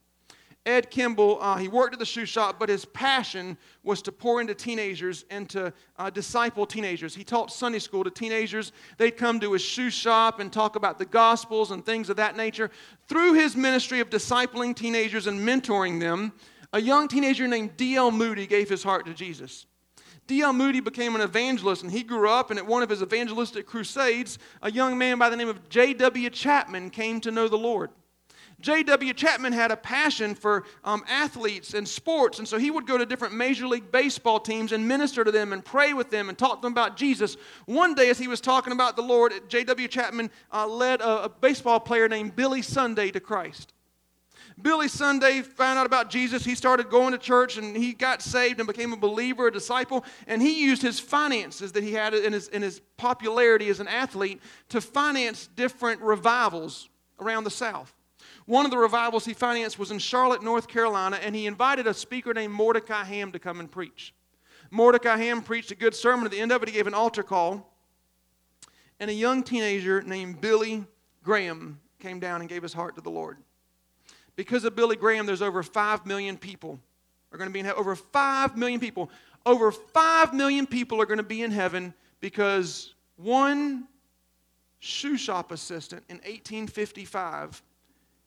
Ed 0.66 0.92
Kimball, 0.92 1.40
uh, 1.42 1.58
he 1.58 1.68
worked 1.68 1.94
at 1.94 2.00
the 2.00 2.06
shoe 2.06 2.26
shop, 2.26 2.58
but 2.60 2.68
his 2.68 2.84
passion 2.86 3.58
was 3.84 4.02
to 4.02 4.12
pour 4.12 4.42
into 4.42 4.54
teenagers 4.54 5.24
and 5.30 5.50
to 5.50 5.72
uh, 5.98 6.10
disciple 6.10 6.66
teenagers. 6.66 7.16
He 7.16 7.24
taught 7.24 7.52
Sunday 7.52 7.80
school 7.80 8.04
to 8.04 8.12
teenagers. 8.12 8.72
They'd 8.98 9.18
come 9.18 9.40
to 9.40 9.54
his 9.54 9.62
shoe 9.62 9.90
shop 9.90 10.40
and 10.40 10.52
talk 10.52 10.76
about 10.76 11.00
the 11.00 11.06
Gospels 11.06 11.72
and 11.72 11.86
things 11.86 12.10
of 12.10 12.18
that 12.18 12.36
nature. 12.36 12.70
Through 13.08 13.34
his 13.34 13.56
ministry 13.56 14.00
of 14.00 14.10
discipling 14.10 14.76
teenagers 14.76 15.28
and 15.28 15.40
mentoring 15.40 16.00
them, 16.00 16.34
a 16.74 16.82
young 16.82 17.08
teenager 17.08 17.48
named 17.48 17.78
D.L. 17.78 18.12
Moody 18.12 18.46
gave 18.46 18.70
his 18.70 18.84
heart 18.84 19.06
to 19.06 19.14
Jesus. 19.14 19.66
D.L. 20.30 20.54
Moody 20.54 20.80
became 20.80 21.16
an 21.16 21.22
evangelist, 21.22 21.82
and 21.82 21.92
he 21.92 22.04
grew 22.04 22.30
up, 22.30 22.52
and 22.52 22.60
at 22.60 22.68
one 22.68 22.84
of 22.84 22.90
his 22.92 23.02
evangelistic 23.02 23.66
crusades, 23.66 24.38
a 24.62 24.72
young 24.72 24.96
man 24.96 25.18
by 25.18 25.28
the 25.28 25.36
name 25.36 25.50
of 25.50 25.68
J.W. 25.70 26.30
Chapman 26.30 26.92
came 26.92 27.20
to 27.22 27.32
know 27.32 27.48
the 27.48 27.58
Lord. 27.58 27.90
J.W. 28.62 29.12
Chapman 29.16 29.54
had 29.54 29.72
a 29.72 29.76
passion 29.76 30.36
for 30.36 30.66
um, 30.84 31.04
athletes 31.08 31.74
and 31.74 31.88
sports, 31.88 32.38
and 32.38 32.48
so 32.48 32.60
he 32.60 32.70
would 32.70 32.86
go 32.86 32.96
to 32.96 33.08
different 33.08 33.34
Major 33.34 33.68
League 33.68 33.92
Baseball 33.92 34.40
teams 34.40 34.72
and 34.72 34.88
minister 34.88 35.24
to 35.24 35.32
them 35.32 35.52
and 35.52 35.66
pray 35.66 35.94
with 35.94 36.12
them 36.12 36.30
and 36.30 36.38
talk 36.38 36.58
to 36.58 36.62
them 36.62 36.74
about 36.74 36.96
Jesus. 36.96 37.36
One 37.66 37.96
day, 37.96 38.12
as 38.12 38.20
he 38.20 38.28
was 38.28 38.40
talking 38.40 38.72
about 38.72 38.96
the 38.96 39.02
Lord, 39.02 39.34
J.W. 39.48 39.88
Chapman 39.88 40.30
uh, 40.54 40.68
led 40.68 41.02
a, 41.02 41.24
a 41.24 41.30
baseball 41.30 41.80
player 41.80 42.08
named 42.08 42.36
Billy 42.36 42.62
Sunday 42.62 43.10
to 43.10 43.20
Christ. 43.20 43.74
Billy 44.62 44.88
Sunday 44.88 45.42
found 45.42 45.80
out 45.80 45.86
about 45.86 46.10
Jesus. 46.10 46.44
He 46.44 46.56
started 46.56 46.90
going 46.90 47.12
to 47.12 47.18
church 47.18 47.58
and 47.58 47.76
he 47.76 47.94
got 47.94 48.22
saved 48.22 48.60
and 48.60 48.68
became 48.68 48.94
a 48.94 48.98
believer, 48.98 49.48
a 49.48 49.52
disciple. 49.52 50.04
And 50.28 50.42
he 50.42 50.64
used 50.64 50.82
his 50.82 51.00
finances 51.00 51.72
that 51.74 51.84
he 51.84 51.94
had 51.94 52.14
in 52.14 52.34
his, 52.34 52.48
in 52.50 52.62
his 52.62 52.82
popularity 52.98 53.70
as 53.70 53.80
an 53.80 53.88
athlete 53.88 54.42
to 54.70 54.82
finance 54.82 55.48
different 55.56 56.02
revivals 56.02 56.90
around 57.20 57.44
the 57.44 57.50
South. 57.50 57.94
One 58.46 58.66
of 58.66 58.72
the 58.72 58.78
revivals 58.78 59.26
he 59.26 59.34
financed 59.34 59.78
was 59.78 59.92
in 59.92 60.00
Charlotte, 60.00 60.44
North 60.44 60.68
Carolina, 60.68 61.20
and 61.22 61.36
he 61.36 61.46
invited 61.46 61.88
a 61.88 61.94
speaker 61.94 62.34
named 62.34 62.54
Mordecai 62.54 63.04
Ham 63.04 63.32
to 63.32 63.40
come 63.40 63.60
and 63.60 63.70
preach. 63.72 64.14
Mordecai 64.72 65.18
Ham 65.18 65.42
preached 65.42 65.72
a 65.72 65.76
good 65.76 65.96
sermon. 65.96 66.26
At 66.26 66.32
the 66.32 66.40
end 66.40 66.52
of 66.52 66.62
it, 66.64 66.70
he 66.70 66.76
gave 66.76 66.88
an 66.88 66.94
altar 66.94 67.24
call. 67.24 67.72
And 69.00 69.10
a 69.10 69.14
young 69.14 69.44
teenager 69.44 70.02
named 70.02 70.42
Billy 70.42 70.84
Graham 71.24 71.80
came 72.00 72.20
down 72.20 72.42
and 72.42 72.50
gave 72.50 72.64
his 72.64 72.74
heart 72.74 72.96
to 72.96 73.02
the 73.02 73.10
Lord. 73.10 73.38
Because 74.40 74.64
of 74.64 74.74
Billy 74.74 74.96
Graham, 74.96 75.26
there's 75.26 75.42
over 75.42 75.62
5 75.62 76.06
million 76.06 76.38
people 76.38 76.80
are 77.34 77.38
going 77.38 77.50
to 77.50 77.54
be 77.54 77.60
in 77.60 77.66
heaven. 77.66 77.78
Over 77.78 77.94
5 77.94 78.56
million 78.56 78.80
people. 78.80 79.12
Over 79.46 79.70
5 79.70 80.34
million 80.34 80.66
people 80.66 81.02
are 81.02 81.06
going 81.06 81.18
to 81.18 81.24
be 81.24 81.44
in 81.44 81.52
heaven 81.52 81.94
because 82.22 82.94
one 83.18 83.90
shoe 84.80 85.18
shop 85.18 85.52
assistant 85.52 86.06
in 86.08 86.20
1855 86.20 87.62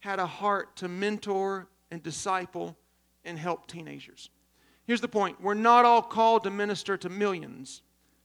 had 0.00 0.18
a 0.18 0.26
heart 0.26 0.76
to 0.76 0.86
mentor 0.86 1.66
and 1.90 2.02
disciple 2.02 2.76
and 3.24 3.38
help 3.38 3.66
teenagers. 3.66 4.28
Here's 4.86 5.00
the 5.00 5.08
point 5.08 5.40
we're 5.40 5.54
not 5.54 5.86
all 5.86 6.02
called 6.02 6.44
to 6.44 6.50
minister 6.50 6.98
to 6.98 7.08
millions, 7.08 7.80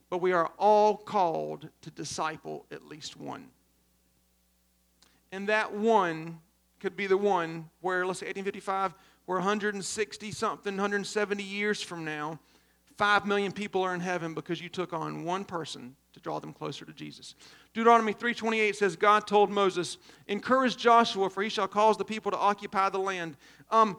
but 0.10 0.17
we 0.17 0.34
are 0.34 0.52
all 0.60 0.97
called 0.97 1.69
to 1.84 1.91
disciple 1.91 2.65
at 2.69 2.86
least 2.86 3.15
one. 3.15 3.47
And 5.32 5.47
that 5.47 5.73
one 5.73 6.39
could 6.79 6.95
be 6.95 7.07
the 7.07 7.17
one 7.17 7.69
where, 7.81 8.05
let's 8.05 8.19
say 8.19 8.27
1855, 8.27 8.93
where 9.25 9.37
160 9.37 10.31
something, 10.31 10.73
170 10.73 11.43
years 11.43 11.81
from 11.81 12.05
now, 12.05 12.39
5 12.97 13.25
million 13.25 13.51
people 13.51 13.83
are 13.83 13.93
in 13.93 13.99
heaven 13.99 14.33
because 14.33 14.61
you 14.61 14.69
took 14.69 14.93
on 14.93 15.23
one 15.23 15.45
person 15.45 15.95
to 16.13 16.19
draw 16.19 16.39
them 16.39 16.53
closer 16.53 16.83
to 16.85 16.93
Jesus. 16.93 17.35
Deuteronomy 17.73 18.13
3:28 18.13 18.75
says 18.75 18.95
God 18.95 19.27
told 19.27 19.51
Moses, 19.51 19.97
"Encourage 20.27 20.77
Joshua 20.77 21.29
for 21.29 21.43
he 21.43 21.49
shall 21.49 21.67
cause 21.67 21.97
the 21.97 22.05
people 22.05 22.31
to 22.31 22.37
occupy 22.37 22.89
the 22.89 22.99
land." 22.99 23.37
Um, 23.69 23.97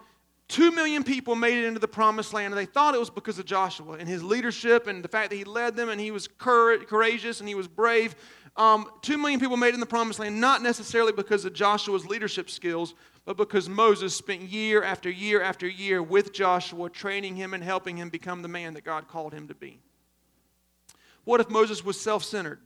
Two 0.49 0.71
million 0.71 1.05
people 1.05 1.35
made 1.35 1.59
it 1.59 1.67
into 1.67 1.79
the 1.79 1.87
promised 1.87 2.33
land, 2.33 2.55
and 2.55 2.59
they 2.59 2.65
thought 2.65 2.95
it 2.95 2.99
was 2.99 3.11
because 3.11 3.39
of 3.39 3.45
Joshua 3.45 3.99
and 3.99 4.09
his 4.09 4.23
leadership 4.23 4.87
and 4.87 5.05
the 5.05 5.09
fact 5.09 5.29
that 5.29 5.37
he 5.37 5.45
led 5.45 5.77
them 5.77 5.91
and 5.91 6.01
he 6.01 6.11
was 6.11 6.27
courageous 6.27 7.41
and 7.41 7.49
he 7.49 7.55
was 7.55 7.69
brave. 7.69 8.17
Um, 8.59 8.91
two 9.03 9.17
million 9.17 9.39
people 9.39 9.57
made 9.57 9.73
in 9.73 9.81
the 9.81 9.87
promised 9.87 10.19
land, 10.19 10.41
not 10.41 10.63
necessarily 10.63 11.13
because 11.13 11.45
of 11.45 11.53
Joshua's 11.55 12.05
leadership 12.05 12.51
skills, 12.51 12.95
but 13.25 13.37
because 13.37 13.69
Moses 13.69 14.17
spent 14.17 14.43
year 14.43 14.83
after 14.83 15.09
year 15.09 15.41
after 15.41 15.69
year 15.69 16.03
with 16.03 16.33
Joshua, 16.33 16.91
training 16.91 17.37
him 17.37 17.55
and 17.55 17.63
helping 17.63 17.97
him 17.97 18.09
become 18.09 18.43
the 18.43 18.49
man 18.49 18.75
that 18.75 18.85
God 18.85 19.07
called 19.07 19.33
him 19.33 19.47
to 19.49 19.55
be. 19.55 19.79
What 21.25 21.41
if 21.41 21.49
Moses 21.49 21.85
was 21.85 22.01
self 22.01 22.25
centered? 22.25 22.59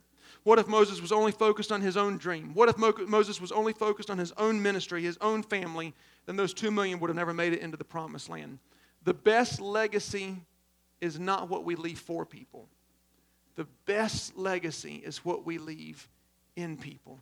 What 0.43 0.59
if 0.59 0.67
Moses 0.67 0.99
was 1.01 1.11
only 1.11 1.31
focused 1.31 1.71
on 1.71 1.81
his 1.81 1.95
own 1.95 2.17
dream? 2.17 2.53
What 2.53 2.69
if 2.69 2.77
Mo- 2.77 2.93
Moses 3.07 3.39
was 3.39 3.51
only 3.51 3.73
focused 3.73 4.09
on 4.09 4.17
his 4.17 4.33
own 4.33 4.61
ministry, 4.61 5.03
his 5.03 5.17
own 5.21 5.43
family? 5.43 5.93
Then 6.25 6.35
those 6.35 6.53
two 6.53 6.71
million 6.71 6.99
would 6.99 7.09
have 7.09 7.15
never 7.15 7.33
made 7.33 7.53
it 7.53 7.59
into 7.59 7.77
the 7.77 7.83
promised 7.83 8.29
land. 8.29 8.59
The 9.03 9.13
best 9.13 9.61
legacy 9.61 10.37
is 11.01 11.19
not 11.19 11.49
what 11.49 11.65
we 11.65 11.75
leave 11.75 11.99
for 11.99 12.25
people, 12.25 12.67
the 13.55 13.67
best 13.85 14.37
legacy 14.37 15.01
is 15.05 15.23
what 15.23 15.45
we 15.45 15.57
leave 15.57 16.07
in 16.55 16.77
people. 16.77 17.19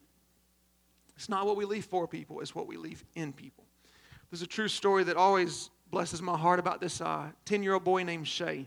It's 1.16 1.30
not 1.30 1.46
what 1.46 1.56
we 1.56 1.66
leave 1.66 1.86
for 1.86 2.08
people, 2.08 2.40
it's 2.40 2.56
what 2.56 2.68
we 2.68 2.78
leave 2.78 3.04
in 3.16 3.34
people. 3.34 3.64
There's 4.30 4.42
a 4.42 4.48
true 4.48 4.70
story 4.70 5.04
that 5.04 5.18
always 5.18 5.70
blesses 5.92 6.22
my 6.22 6.38
heart 6.38 6.60
about 6.60 6.80
this 6.80 7.00
10 7.00 7.06
uh, 7.06 7.32
year 7.64 7.74
old 7.74 7.84
boy 7.84 8.04
named 8.04 8.28
Shay. 8.28 8.66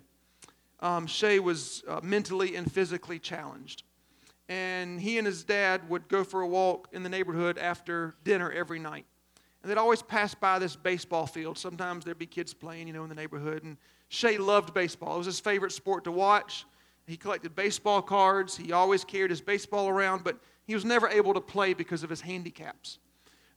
Um, 0.81 1.07
Shay 1.07 1.39
was 1.39 1.83
uh, 1.89 2.01
mentally 2.03 2.57
and 2.57 2.71
physically 2.71 3.19
challenged. 3.19 3.83
And 4.49 5.01
he 5.01 5.17
and 5.17 5.27
his 5.27 5.43
dad 5.43 5.89
would 5.89 6.07
go 6.09 6.23
for 6.23 6.43
a 6.43 6.47
walk 6.47 6.89
in 6.93 7.03
the 7.03 7.09
neighborhood 7.09 7.57
after 7.57 8.15
dinner 8.25 8.53
every 8.53 8.79
night. 8.79 9.07
And 9.63 9.71
they'd 9.71 9.79
always 9.79 10.03
pass 10.03 10.35
by 10.35 10.59
this 10.59 10.77
baseball 10.77 11.27
field. 11.27 11.57
Sometimes 11.57 12.05
there'd 12.05 12.19
be 12.19 12.27
kids 12.27 12.53
playing, 12.53 12.87
you 12.87 12.93
know, 12.93 13.03
in 13.03 13.09
the 13.09 13.15
neighborhood. 13.15 13.63
And 13.63 13.79
Shay 14.11 14.37
loved 14.37 14.75
baseball. 14.75 15.15
It 15.15 15.19
was 15.19 15.27
his 15.27 15.41
favorite 15.41 15.73
sport 15.73 16.05
to 16.05 16.13
watch. 16.13 16.67
He 17.07 17.17
collected 17.17 17.55
baseball 17.55 18.01
cards. 18.01 18.57
He 18.57 18.73
always 18.73 19.05
carried 19.05 19.31
his 19.31 19.41
baseball 19.41 19.89
around, 19.89 20.25
but 20.25 20.39
he 20.67 20.75
was 20.75 20.85
never 20.85 21.09
able 21.09 21.35
to 21.35 21.41
play 21.41 21.75
because 21.75 22.03
of 22.03 22.11
his 22.11 22.21
handicaps. 22.21 22.99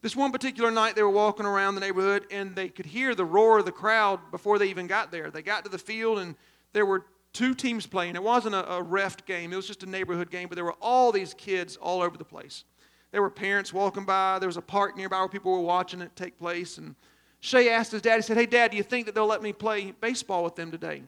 This 0.01 0.15
one 0.15 0.31
particular 0.31 0.69
night, 0.69 0.95
they 0.95 1.03
were 1.03 1.09
walking 1.09 1.45
around 1.45 1.75
the 1.75 1.81
neighborhood 1.81 2.27
and 2.29 2.55
they 2.55 2.69
could 2.69 2.85
hear 2.85 3.15
the 3.15 3.25
roar 3.25 3.59
of 3.59 3.65
the 3.65 3.71
crowd 3.71 4.19
before 4.31 4.59
they 4.59 4.69
even 4.69 4.85
got 4.85 5.11
there. 5.11 5.31
They 5.31 5.41
got 5.41 5.63
to 5.63 5.69
the 5.69 5.77
field 5.77 6.19
and 6.19 6.35
there 6.73 6.85
were 6.85 7.05
two 7.33 7.55
teams 7.55 7.87
playing. 7.87 8.15
It 8.15 8.23
wasn't 8.23 8.55
a, 8.55 8.73
a 8.73 8.81
ref 8.81 9.25
game, 9.25 9.53
it 9.53 9.55
was 9.55 9.67
just 9.67 9.83
a 9.83 9.89
neighborhood 9.89 10.29
game, 10.29 10.49
but 10.49 10.55
there 10.55 10.65
were 10.65 10.75
all 10.81 11.11
these 11.11 11.33
kids 11.33 11.77
all 11.77 12.01
over 12.01 12.17
the 12.17 12.25
place. 12.25 12.63
There 13.11 13.21
were 13.21 13.29
parents 13.29 13.73
walking 13.73 14.05
by. 14.05 14.37
There 14.39 14.49
was 14.49 14.57
a 14.57 14.61
park 14.61 14.97
nearby 14.97 15.19
where 15.19 15.29
people 15.29 15.51
were 15.51 15.59
watching 15.59 16.01
it 16.01 16.15
take 16.15 16.37
place. 16.37 16.77
And 16.77 16.95
Shay 17.39 17.69
asked 17.69 17.91
his 17.91 18.01
dad, 18.01 18.17
he 18.17 18.21
said, 18.21 18.37
Hey, 18.37 18.45
dad, 18.45 18.71
do 18.71 18.77
you 18.77 18.83
think 18.83 19.05
that 19.05 19.15
they'll 19.15 19.27
let 19.27 19.41
me 19.41 19.53
play 19.53 19.91
baseball 19.91 20.43
with 20.43 20.55
them 20.55 20.71
today? 20.71 21.03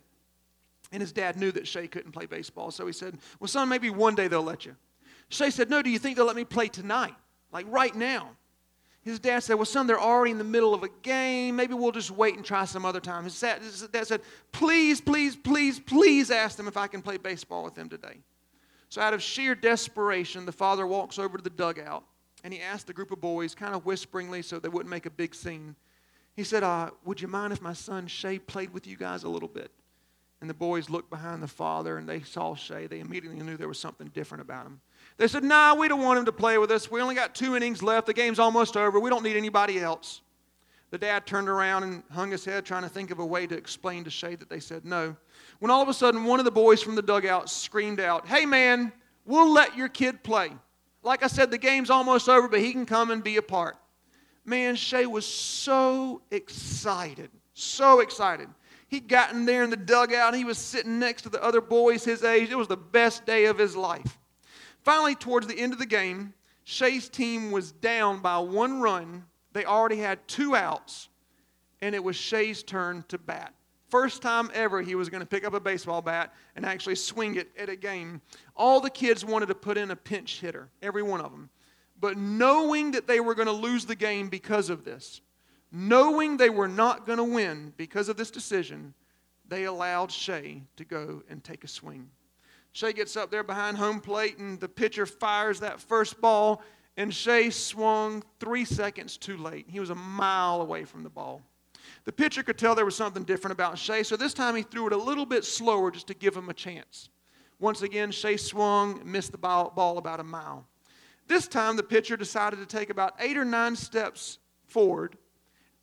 And 0.91 1.01
his 1.01 1.11
dad 1.11 1.37
knew 1.37 1.51
that 1.51 1.67
Shay 1.67 1.87
couldn't 1.87 2.11
play 2.11 2.25
baseball, 2.25 2.71
so 2.71 2.87
he 2.87 2.93
said, 2.93 3.17
Well, 3.39 3.47
son, 3.47 3.69
maybe 3.69 3.89
one 3.89 4.15
day 4.15 4.27
they'll 4.27 4.41
let 4.41 4.65
you. 4.65 4.75
Shay 5.29 5.51
said, 5.51 5.69
No, 5.69 5.81
do 5.81 5.89
you 5.89 5.99
think 5.99 6.17
they'll 6.17 6.25
let 6.25 6.35
me 6.35 6.45
play 6.45 6.67
tonight? 6.67 7.15
Like 7.51 7.65
right 7.69 7.95
now? 7.95 8.29
His 9.01 9.19
dad 9.19 9.39
said, 9.39 9.55
Well, 9.55 9.65
son, 9.65 9.87
they're 9.87 9.99
already 9.99 10.31
in 10.31 10.37
the 10.37 10.43
middle 10.43 10.73
of 10.73 10.83
a 10.83 10.89
game. 11.03 11.55
Maybe 11.55 11.73
we'll 11.73 11.91
just 11.91 12.11
wait 12.11 12.35
and 12.35 12.43
try 12.43 12.65
some 12.65 12.85
other 12.85 12.99
time. 12.99 13.23
His 13.23 13.39
dad 13.39 14.07
said, 14.07 14.21
Please, 14.51 14.99
please, 14.99 15.35
please, 15.35 15.79
please 15.79 16.31
ask 16.31 16.57
them 16.57 16.67
if 16.67 16.75
I 16.75 16.87
can 16.87 17.01
play 17.01 17.17
baseball 17.17 17.63
with 17.63 17.75
them 17.75 17.87
today. 17.87 18.17
So, 18.89 19.01
out 19.01 19.13
of 19.13 19.21
sheer 19.21 19.53
desperation, 19.53 20.45
the 20.45 20.51
father 20.51 20.87
walks 20.87 21.19
over 21.19 21.37
to 21.37 21.43
the 21.43 21.51
dugout 21.51 22.03
and 22.43 22.53
he 22.53 22.59
asked 22.59 22.87
the 22.87 22.93
group 22.93 23.11
of 23.11 23.21
boys, 23.21 23.53
kind 23.53 23.75
of 23.75 23.85
whisperingly 23.85 24.41
so 24.41 24.59
they 24.59 24.69
wouldn't 24.69 24.89
make 24.89 25.05
a 25.05 25.11
big 25.11 25.35
scene, 25.35 25.75
he 26.35 26.43
said, 26.43 26.63
uh, 26.63 26.89
Would 27.05 27.21
you 27.21 27.27
mind 27.27 27.53
if 27.53 27.61
my 27.61 27.73
son 27.73 28.07
Shay 28.07 28.39
played 28.39 28.73
with 28.73 28.87
you 28.87 28.97
guys 28.97 29.23
a 29.23 29.29
little 29.29 29.49
bit? 29.49 29.71
And 30.41 30.49
the 30.49 30.53
boys 30.53 30.89
looked 30.89 31.09
behind 31.09 31.43
the 31.43 31.47
father 31.47 31.97
and 31.97 32.07
they 32.07 32.21
saw 32.21 32.55
Shay. 32.55 32.87
They 32.87 33.01
immediately 33.01 33.41
knew 33.41 33.57
there 33.57 33.67
was 33.67 33.79
something 33.79 34.07
different 34.07 34.41
about 34.41 34.65
him. 34.65 34.79
They 35.17 35.27
said, 35.27 35.43
Nah, 35.43 35.75
we 35.75 35.89
don't 35.89 36.01
want 36.01 36.19
him 36.19 36.25
to 36.25 36.31
play 36.31 36.57
with 36.57 36.71
us. 36.71 36.89
We 36.89 37.01
only 37.01 37.15
got 37.15 37.35
two 37.35 37.57
innings 37.57 37.83
left. 37.83 38.07
The 38.07 38.13
game's 38.13 38.39
almost 38.39 38.77
over. 38.77 38.99
We 38.99 39.09
don't 39.09 39.23
need 39.23 39.35
anybody 39.35 39.79
else. 39.79 40.21
The 40.91 40.97
dad 40.97 41.27
turned 41.27 41.49
around 41.49 41.83
and 41.83 42.03
hung 42.09 42.31
his 42.31 42.45
head, 42.45 42.65
trying 42.65 42.83
to 42.83 42.89
think 42.89 43.11
of 43.11 43.19
a 43.19 43.25
way 43.25 43.45
to 43.45 43.55
explain 43.55 44.05
to 44.05 44.09
Shay 44.09 44.35
that 44.35 44.49
they 44.49 44.59
said 44.59 44.85
no. 44.85 45.15
When 45.59 45.69
all 45.69 45.81
of 45.81 45.89
a 45.89 45.93
sudden, 45.93 46.23
one 46.23 46.39
of 46.39 46.45
the 46.45 46.51
boys 46.51 46.81
from 46.81 46.95
the 46.95 47.01
dugout 47.01 47.49
screamed 47.49 47.99
out, 47.99 48.25
Hey, 48.25 48.45
man, 48.45 48.93
we'll 49.25 49.51
let 49.51 49.75
your 49.75 49.89
kid 49.89 50.23
play. 50.23 50.51
Like 51.03 51.21
I 51.21 51.27
said, 51.27 51.51
the 51.51 51.57
game's 51.57 51.89
almost 51.89 52.27
over, 52.29 52.47
but 52.47 52.59
he 52.59 52.71
can 52.71 52.85
come 52.85 53.11
and 53.11 53.23
be 53.23 53.37
a 53.37 53.41
part. 53.41 53.77
Man, 54.45 54.75
Shay 54.75 55.05
was 55.05 55.25
so 55.25 56.21
excited, 56.31 57.29
so 57.53 57.99
excited. 57.99 58.47
He'd 58.89 59.07
gotten 59.07 59.45
there 59.45 59.63
in 59.63 59.69
the 59.69 59.77
dugout. 59.77 60.35
He 60.35 60.43
was 60.43 60.57
sitting 60.57 60.99
next 60.99 61.21
to 61.21 61.29
the 61.29 61.43
other 61.43 61.61
boys 61.61 62.03
his 62.03 62.23
age. 62.23 62.49
It 62.49 62.57
was 62.57 62.67
the 62.67 62.75
best 62.75 63.25
day 63.25 63.45
of 63.45 63.57
his 63.57 63.75
life. 63.75 64.17
Finally, 64.83 65.15
towards 65.15 65.47
the 65.47 65.59
end 65.59 65.73
of 65.73 65.79
the 65.79 65.85
game, 65.85 66.33
Shay's 66.63 67.07
team 67.07 67.51
was 67.51 67.71
down 67.71 68.19
by 68.19 68.39
one 68.39 68.81
run. 68.81 69.25
They 69.53 69.65
already 69.65 69.97
had 69.97 70.27
two 70.27 70.55
outs, 70.55 71.09
and 71.81 71.93
it 71.93 72.03
was 72.03 72.15
Shay's 72.15 72.63
turn 72.63 73.05
to 73.09 73.17
bat. 73.17 73.53
First 73.89 74.21
time 74.21 74.51
ever 74.53 74.81
he 74.81 74.95
was 74.95 75.09
going 75.09 75.21
to 75.21 75.27
pick 75.27 75.43
up 75.43 75.53
a 75.53 75.59
baseball 75.59 76.01
bat 76.01 76.33
and 76.55 76.65
actually 76.65 76.95
swing 76.95 77.35
it 77.35 77.49
at 77.57 77.69
a 77.69 77.75
game. 77.75 78.21
All 78.55 78.81
the 78.81 78.89
kids 78.89 79.25
wanted 79.25 79.47
to 79.47 79.55
put 79.55 79.77
in 79.77 79.91
a 79.91 79.95
pinch 79.95 80.39
hitter, 80.39 80.69
every 80.81 81.01
one 81.01 81.21
of 81.21 81.31
them. 81.31 81.49
But 81.99 82.17
knowing 82.17 82.91
that 82.91 83.07
they 83.07 83.19
were 83.19 83.35
going 83.35 83.47
to 83.47 83.51
lose 83.51 83.85
the 83.85 83.95
game 83.95 84.29
because 84.29 84.69
of 84.69 84.85
this, 84.85 85.21
knowing 85.71 86.37
they 86.37 86.49
were 86.49 86.67
not 86.67 87.05
going 87.05 87.17
to 87.17 87.23
win 87.23 87.73
because 87.77 88.09
of 88.09 88.17
this 88.17 88.31
decision, 88.31 88.93
they 89.47 89.65
allowed 89.65 90.11
Shay 90.11 90.63
to 90.77 90.85
go 90.85 91.23
and 91.29 91.43
take 91.43 91.63
a 91.63 91.67
swing. 91.67 92.09
Shay 92.71 92.93
gets 92.93 93.17
up 93.17 93.31
there 93.31 93.43
behind 93.43 93.77
home 93.77 93.99
plate, 93.99 94.37
and 94.37 94.59
the 94.59 94.69
pitcher 94.69 95.05
fires 95.05 95.59
that 95.59 95.81
first 95.81 96.21
ball, 96.21 96.61
and 96.97 97.13
Shay 97.13 97.49
swung 97.49 98.23
three 98.39 98.65
seconds 98.65 99.17
too 99.17 99.37
late. 99.37 99.65
He 99.67 99.79
was 99.79 99.89
a 99.89 99.95
mile 99.95 100.61
away 100.61 100.85
from 100.85 101.03
the 101.03 101.09
ball. 101.09 101.41
The 102.05 102.11
pitcher 102.11 102.43
could 102.43 102.57
tell 102.57 102.75
there 102.75 102.85
was 102.85 102.95
something 102.95 103.23
different 103.23 103.53
about 103.53 103.77
Shay, 103.77 104.03
so 104.03 104.15
this 104.15 104.33
time 104.33 104.55
he 104.55 104.61
threw 104.63 104.87
it 104.87 104.93
a 104.93 104.97
little 104.97 105.25
bit 105.25 105.43
slower 105.43 105.91
just 105.91 106.07
to 106.07 106.13
give 106.13 106.35
him 106.35 106.49
a 106.49 106.53
chance. 106.53 107.09
Once 107.59 107.81
again, 107.81 108.11
Shay 108.11 108.37
swung, 108.37 109.01
missed 109.03 109.31
the 109.31 109.37
ball, 109.37 109.71
ball 109.75 109.97
about 109.97 110.19
a 110.19 110.23
mile. 110.23 110.65
This 111.27 111.47
time, 111.47 111.75
the 111.75 111.83
pitcher 111.83 112.17
decided 112.17 112.57
to 112.57 112.65
take 112.65 112.89
about 112.89 113.13
eight 113.19 113.37
or 113.37 113.45
nine 113.45 113.75
steps 113.75 114.39
forward, 114.65 115.17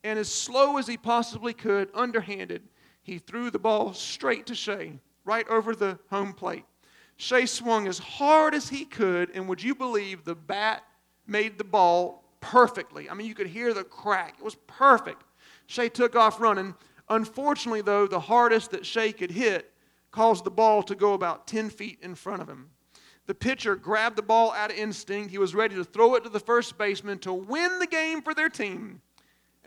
and 0.03 0.17
as 0.19 0.31
slow 0.31 0.77
as 0.77 0.87
he 0.87 0.97
possibly 0.97 1.53
could, 1.53 1.89
underhanded, 1.93 2.63
he 3.01 3.19
threw 3.19 3.49
the 3.49 3.59
ball 3.59 3.93
straight 3.93 4.45
to 4.47 4.55
Shay, 4.55 4.99
right 5.25 5.47
over 5.47 5.75
the 5.75 5.99
home 6.09 6.33
plate. 6.33 6.65
Shay 7.17 7.45
swung 7.45 7.87
as 7.87 7.97
hard 7.97 8.53
as 8.53 8.69
he 8.69 8.85
could, 8.85 9.31
and 9.31 9.47
would 9.49 9.61
you 9.61 9.73
believe 9.73 10.23
the 10.23 10.35
bat 10.35 10.83
made 11.25 11.57
the 11.57 11.63
ball 11.63 12.23
perfectly? 12.41 13.09
I 13.09 13.13
mean, 13.13 13.27
you 13.27 13.33
could 13.33 13.47
hear 13.47 13.73
the 13.73 13.83
crack. 13.83 14.35
It 14.37 14.45
was 14.45 14.55
perfect. 14.67 15.23
Shay 15.65 15.89
took 15.89 16.15
off 16.15 16.39
running. 16.39 16.75
Unfortunately, 17.09 17.81
though, 17.81 18.07
the 18.07 18.19
hardest 18.19 18.71
that 18.71 18.85
Shay 18.85 19.11
could 19.11 19.31
hit 19.31 19.73
caused 20.11 20.43
the 20.43 20.51
ball 20.51 20.83
to 20.83 20.95
go 20.95 21.13
about 21.13 21.47
10 21.47 21.69
feet 21.69 21.99
in 22.01 22.15
front 22.15 22.41
of 22.41 22.47
him. 22.47 22.69
The 23.25 23.35
pitcher 23.35 23.75
grabbed 23.75 24.15
the 24.15 24.21
ball 24.21 24.53
out 24.53 24.71
of 24.71 24.77
instinct. 24.77 25.31
He 25.31 25.37
was 25.37 25.53
ready 25.53 25.75
to 25.75 25.83
throw 25.83 26.15
it 26.15 26.23
to 26.23 26.29
the 26.29 26.39
first 26.39 26.77
baseman 26.77 27.19
to 27.19 27.33
win 27.33 27.79
the 27.79 27.87
game 27.87 28.21
for 28.21 28.33
their 28.33 28.49
team. 28.49 29.01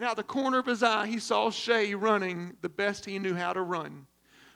And 0.01 0.09
out 0.09 0.17
the 0.17 0.23
corner 0.23 0.59
of 0.59 0.65
his 0.65 0.83
eye, 0.83 1.07
he 1.09 1.19
saw 1.19 1.51
Shay 1.51 1.95
running 1.95 2.57
the 2.63 2.71
best 2.71 3.05
he 3.05 3.19
knew 3.19 3.35
how 3.35 3.53
to 3.53 3.61
run. 3.61 4.07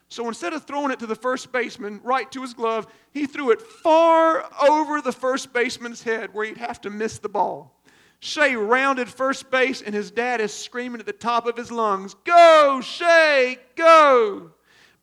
So 0.09 0.27
instead 0.27 0.55
of 0.55 0.65
throwing 0.65 0.91
it 0.91 1.01
to 1.01 1.07
the 1.07 1.15
first 1.15 1.53
baseman 1.53 2.01
right 2.03 2.33
to 2.33 2.41
his 2.41 2.55
glove, 2.55 2.87
he 3.13 3.27
threw 3.27 3.51
it 3.51 3.61
far 3.61 4.49
over 4.67 5.03
the 5.03 5.13
first 5.13 5.53
baseman's 5.53 6.03
head 6.03 6.33
where 6.33 6.47
he'd 6.47 6.57
have 6.57 6.81
to 6.81 6.89
miss 6.89 7.19
the 7.19 7.29
ball. 7.29 7.79
Shay 8.21 8.57
rounded 8.57 9.07
first 9.07 9.51
base, 9.51 9.83
and 9.83 9.95
his 9.95 10.11
dad 10.11 10.41
is 10.41 10.51
screaming 10.51 11.01
at 11.01 11.05
the 11.05 11.13
top 11.13 11.47
of 11.47 11.59
his 11.59 11.71
lungs, 11.71 12.15
Go, 12.25 12.81
Shay, 12.83 13.59
go! 13.77 14.51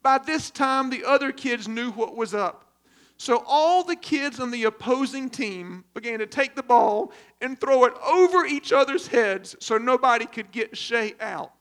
By 0.01 0.17
this 0.17 0.49
time, 0.49 0.89
the 0.89 1.05
other 1.05 1.31
kids 1.31 1.67
knew 1.67 1.91
what 1.91 2.15
was 2.15 2.33
up. 2.33 2.60
So 3.21 3.43
all 3.45 3.83
the 3.83 3.95
kids 3.95 4.39
on 4.39 4.49
the 4.49 4.63
opposing 4.63 5.29
team 5.29 5.83
began 5.93 6.17
to 6.17 6.25
take 6.25 6.55
the 6.55 6.63
ball 6.63 7.11
and 7.39 7.55
throw 7.61 7.83
it 7.83 7.93
over 8.03 8.47
each 8.47 8.73
other's 8.73 9.05
heads 9.05 9.55
so 9.59 9.77
nobody 9.77 10.25
could 10.25 10.51
get 10.51 10.75
Shay 10.75 11.13
out. 11.19 11.51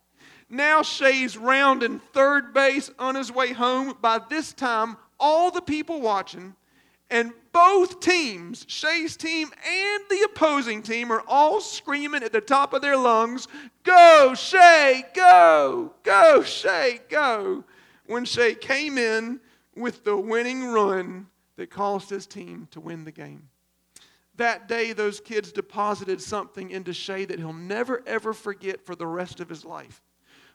Now 0.48 0.80
Shay's 0.80 1.36
rounding 1.36 1.98
third 2.14 2.54
base 2.54 2.90
on 2.98 3.14
his 3.14 3.30
way 3.30 3.52
home. 3.52 3.94
By 4.00 4.20
this 4.30 4.54
time, 4.54 4.96
all 5.18 5.50
the 5.50 5.60
people 5.60 6.00
watching 6.00 6.54
and 7.10 7.34
both 7.52 8.00
teams, 8.00 8.64
Shay's 8.66 9.18
team 9.18 9.50
and 9.62 10.02
the 10.08 10.28
opposing 10.32 10.82
team, 10.82 11.12
are 11.12 11.24
all 11.28 11.60
screaming 11.60 12.22
at 12.22 12.32
the 12.32 12.40
top 12.40 12.72
of 12.72 12.80
their 12.80 12.96
lungs, 12.96 13.48
Go, 13.82 14.32
Shay, 14.34 15.04
go, 15.14 15.92
go, 16.04 16.42
Shay, 16.42 17.00
go. 17.10 17.64
When 18.06 18.24
Shay 18.24 18.54
came 18.54 18.96
in 18.96 19.40
with 19.76 20.04
the 20.04 20.16
winning 20.16 20.64
run 20.64 21.26
that 21.60 21.70
caused 21.70 22.10
his 22.10 22.26
team 22.26 22.66
to 22.72 22.80
win 22.80 23.04
the 23.04 23.12
game. 23.12 23.48
That 24.36 24.66
day, 24.66 24.92
those 24.92 25.20
kids 25.20 25.52
deposited 25.52 26.20
something 26.20 26.70
into 26.70 26.92
Shay 26.92 27.26
that 27.26 27.38
he'll 27.38 27.52
never, 27.52 28.02
ever 28.06 28.32
forget 28.32 28.84
for 28.84 28.96
the 28.96 29.06
rest 29.06 29.40
of 29.40 29.48
his 29.48 29.64
life 29.64 30.00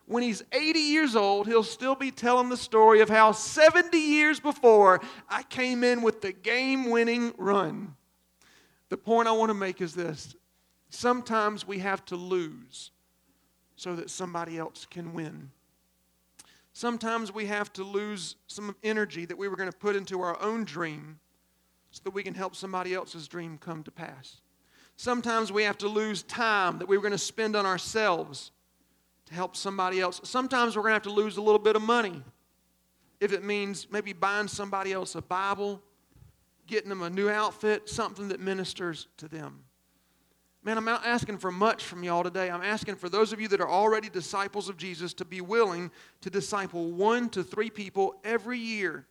when 0.08 0.24
he's 0.24 0.44
80 0.52 0.80
years 0.80 1.16
old, 1.16 1.48
he'll 1.48 1.64
still 1.64 1.96
be 1.96 2.12
telling 2.12 2.50
the 2.50 2.58
story 2.58 3.02
of 3.02 3.10
how 3.10 3.32
70 3.32 3.98
years 3.98 4.40
before 4.40 5.02
I 5.30 5.44
came 5.44 5.84
in 5.84 6.02
with 6.02 6.22
the 6.22 6.32
game 6.32 6.90
winning 6.90 7.34
run. 7.38 7.96
The 8.90 8.98
point 8.98 9.28
I 9.28 9.32
want 9.32 9.50
to 9.50 9.56
make 9.56 9.82
is 9.82 9.96
this 9.96 10.36
sometimes 10.90 11.68
we 11.68 11.80
have 11.80 12.06
to 12.06 12.16
lose 12.16 12.92
so 13.76 13.96
that 13.96 14.10
somebody 14.10 14.58
else 14.58 14.86
can 14.90 15.14
win. 15.14 15.52
Sometimes 16.76 17.34
we 17.34 17.46
have 17.46 17.72
to 17.72 17.86
lose 17.86 18.36
some 18.48 18.76
energy 18.84 19.24
that 19.24 19.38
we 19.38 19.48
were 19.48 19.56
going 19.56 19.72
to 19.72 19.78
put 19.78 19.96
into 19.96 20.20
our 20.20 20.38
own 20.42 20.66
dream 20.66 21.20
so 21.92 22.02
that 22.04 22.14
we 22.14 22.22
can 22.22 22.34
help 22.34 22.54
somebody 22.54 22.94
else's 22.94 23.30
dream 23.30 23.58
come 23.58 23.82
to 23.84 23.92
pass. 23.92 24.42
Sometimes 24.98 25.54
we 25.54 25.64
have 25.64 25.78
to 25.78 25.88
lose 25.88 26.24
time 26.24 26.78
that 26.80 26.90
we 26.90 26.98
were 26.98 27.02
going 27.02 27.14
to 27.14 27.18
spend 27.18 27.56
on 27.56 27.66
ourselves 27.66 28.52
to 29.28 29.34
help 29.34 29.56
somebody 29.56 30.02
else. 30.02 30.20
Sometimes 30.26 30.76
we're 30.76 30.82
going 30.82 30.92
to 30.92 30.96
have 30.96 31.04
to 31.04 31.12
lose 31.12 31.38
a 31.38 31.42
little 31.42 31.60
bit 31.60 31.78
of 31.78 31.82
money 31.82 32.22
if 33.22 33.32
it 33.32 33.42
means 33.42 33.88
maybe 33.90 34.12
buying 34.12 34.50
somebody 34.50 34.92
else 34.92 35.16
a 35.16 35.22
Bible, 35.22 35.82
getting 36.68 36.90
them 36.90 37.04
a 37.04 37.10
new 37.10 37.30
outfit, 37.30 37.88
something 37.88 38.28
that 38.28 38.42
ministers 38.42 39.08
to 39.16 39.30
them. 39.30 39.65
Man, 40.66 40.80
I'm 40.80 40.86
not 40.86 41.06
asking 41.06 41.38
for 41.38 41.52
much 41.52 41.84
from 41.84 42.04
y'all 42.04 42.24
today. 42.24 42.50
I'm 42.50 42.64
asking 42.64 42.96
for 42.96 43.08
those 43.08 43.32
of 43.32 43.40
you 43.40 43.48
that 43.50 43.62
are 43.62 43.70
already 43.70 44.10
disciples 44.10 44.68
of 44.68 44.78
Jesus 44.78 45.14
to 45.14 45.24
be 45.24 45.40
willing 45.40 45.92
to 46.22 46.32
disciple 46.32 46.90
one 46.90 47.30
to 47.30 47.44
three 47.44 47.70
people 47.70 48.16
every 48.24 48.58
year 48.58 49.06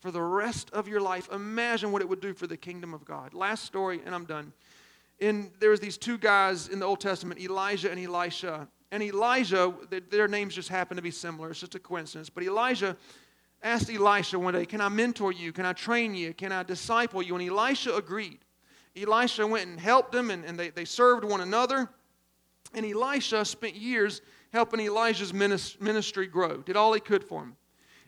for 0.00 0.10
the 0.10 0.20
rest 0.20 0.68
of 0.74 0.88
your 0.88 1.00
life. 1.00 1.30
Imagine 1.32 1.92
what 1.92 2.02
it 2.02 2.08
would 2.10 2.20
do 2.20 2.34
for 2.34 2.46
the 2.46 2.58
kingdom 2.58 2.92
of 2.92 3.06
God. 3.06 3.32
Last 3.32 3.64
story, 3.64 4.02
and 4.04 4.14
I'm 4.14 4.26
done. 4.26 4.52
In 5.18 5.50
there 5.60 5.70
was 5.70 5.80
these 5.80 5.96
two 5.96 6.18
guys 6.18 6.68
in 6.68 6.78
the 6.78 6.84
Old 6.84 7.00
Testament, 7.00 7.40
Elijah 7.40 7.90
and 7.90 7.98
Elisha 7.98 8.68
and 8.90 9.02
Elijah, 9.02 9.72
their 10.10 10.28
names 10.28 10.54
just 10.54 10.68
happen 10.68 10.96
to 10.98 11.02
be 11.02 11.10
similar. 11.10 11.52
It's 11.52 11.60
just 11.60 11.74
a 11.74 11.78
coincidence. 11.78 12.28
But 12.28 12.44
Elijah 12.44 12.98
asked 13.62 13.90
Elisha 13.90 14.38
one 14.38 14.52
day, 14.52 14.66
Can 14.66 14.82
I 14.82 14.90
mentor 14.90 15.32
you? 15.32 15.54
Can 15.54 15.64
I 15.64 15.72
train 15.72 16.14
you? 16.14 16.34
Can 16.34 16.52
I 16.52 16.62
disciple 16.64 17.22
you? 17.22 17.34
And 17.34 17.48
Elisha 17.48 17.94
agreed. 17.96 18.40
Elisha 18.96 19.46
went 19.46 19.68
and 19.68 19.80
helped 19.80 20.14
him, 20.14 20.30
and, 20.30 20.44
and 20.44 20.58
they, 20.58 20.70
they 20.70 20.84
served 20.84 21.24
one 21.24 21.40
another. 21.40 21.88
And 22.74 22.86
Elisha 22.86 23.44
spent 23.44 23.74
years 23.74 24.22
helping 24.52 24.80
Elijah's 24.80 25.32
ministry 25.32 26.26
grow, 26.26 26.58
did 26.58 26.76
all 26.76 26.92
he 26.92 27.00
could 27.00 27.24
for 27.24 27.42
him. 27.42 27.56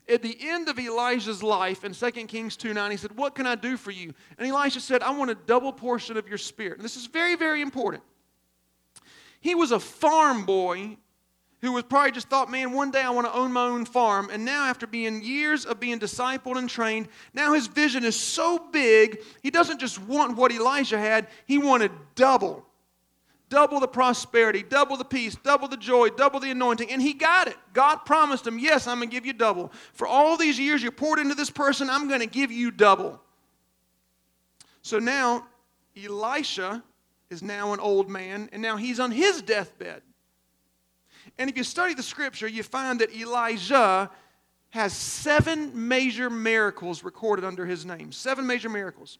At 0.07 0.21
the 0.21 0.37
end 0.41 0.69
of 0.69 0.79
Elijah's 0.79 1.43
life 1.43 1.83
in 1.83 1.95
2 1.95 2.11
Kings 2.27 2.57
2 2.57 2.75
9, 2.75 2.91
he 2.91 2.97
said, 2.99 3.17
What 3.17 3.35
can 3.35 3.47
I 3.47 3.55
do 3.55 3.79
for 3.79 3.91
you? 3.91 4.13
And 4.37 4.47
Elisha 4.47 4.81
said, 4.81 5.03
I 5.03 5.11
want 5.17 5.31
a 5.31 5.35
double 5.35 5.73
portion 5.73 6.19
of 6.19 6.29
your 6.29 6.37
spirit. 6.37 6.77
And 6.77 6.85
this 6.85 6.97
is 6.97 7.07
very, 7.07 7.37
very 7.37 7.63
important. 7.63 8.03
He 9.41 9.55
was 9.55 9.73
a 9.73 9.81
farm 9.81 10.45
boy 10.45 10.99
who 11.65 11.73
was 11.73 11.85
probably 11.85 12.13
just 12.13 12.29
thought, 12.29 12.51
man, 12.51 12.73
one 12.73 12.91
day 12.91 13.01
I 13.01 13.11
want 13.11 13.27
to 13.27 13.35
own 13.35 13.53
my 13.53 13.67
own 13.67 13.85
farm. 13.85 14.29
And 14.31 14.45
now, 14.45 14.67
after 14.67 14.87
being 14.87 15.23
years 15.23 15.65
of 15.65 15.81
being 15.81 15.99
discipled 15.99 16.59
and 16.59 16.69
trained, 16.69 17.09
now 17.33 17.53
his 17.53 17.67
vision 17.67 18.05
is 18.05 18.19
so 18.19 18.59
big, 18.71 19.23
he 19.43 19.51
doesn't 19.51 19.81
just 19.81 20.01
want 20.01 20.37
what 20.37 20.53
Elijah 20.53 20.99
had, 20.99 21.29
he 21.47 21.59
wanted 21.59 21.91
double. 22.15 22.67
Double 23.51 23.79
the 23.79 23.89
prosperity, 23.89 24.63
double 24.63 24.97
the 24.97 25.05
peace, 25.05 25.37
double 25.37 25.69
the 25.69 25.77
joy, 25.77 26.09
double 26.09 26.41
the 26.41 26.51
anointing. 26.51 26.91
And 26.91 27.01
he 27.01 27.13
got 27.13 27.47
it. 27.47 27.57
God 27.73 27.99
promised 27.99 28.47
him, 28.47 28.59
yes, 28.59 28.87
I'm 28.87 28.99
going 28.99 29.11
to 29.11 29.15
give 29.15 29.27
you 29.27 29.33
double. 29.33 29.71
For 29.93 30.07
all 30.07 30.37
these 30.37 30.59
years 30.59 30.83
you 30.83 30.91
poured 30.91 31.19
into 31.19 31.35
this 31.35 31.51
person, 31.51 31.89
I'm 31.89 32.09
going 32.09 32.21
to 32.21 32.27
give 32.27 32.51
you 32.51 32.71
double. 32.71 33.21
So 34.83 34.99
now, 34.99 35.47
Elisha 35.97 36.83
is 37.31 37.43
now 37.43 37.73
an 37.73 37.81
old 37.81 38.11
man, 38.11 38.49
and 38.53 38.61
now 38.61 38.77
he's 38.77 38.99
on 38.99 39.11
his 39.11 39.41
deathbed. 39.41 40.03
And 41.39 41.51
if 41.51 41.57
you 41.57 41.65
study 41.65 41.95
the 41.95 42.03
scripture, 42.03 42.47
you 42.47 42.63
find 42.63 43.01
that 43.01 43.15
Elijah 43.15 44.11
has 44.71 44.93
seven 44.93 45.89
major 45.89 46.29
miracles 46.29 47.05
recorded 47.05 47.45
under 47.45 47.65
his 47.67 47.85
name. 47.85 48.13
Seven 48.13 48.47
major 48.47 48.69
miracles. 48.69 49.19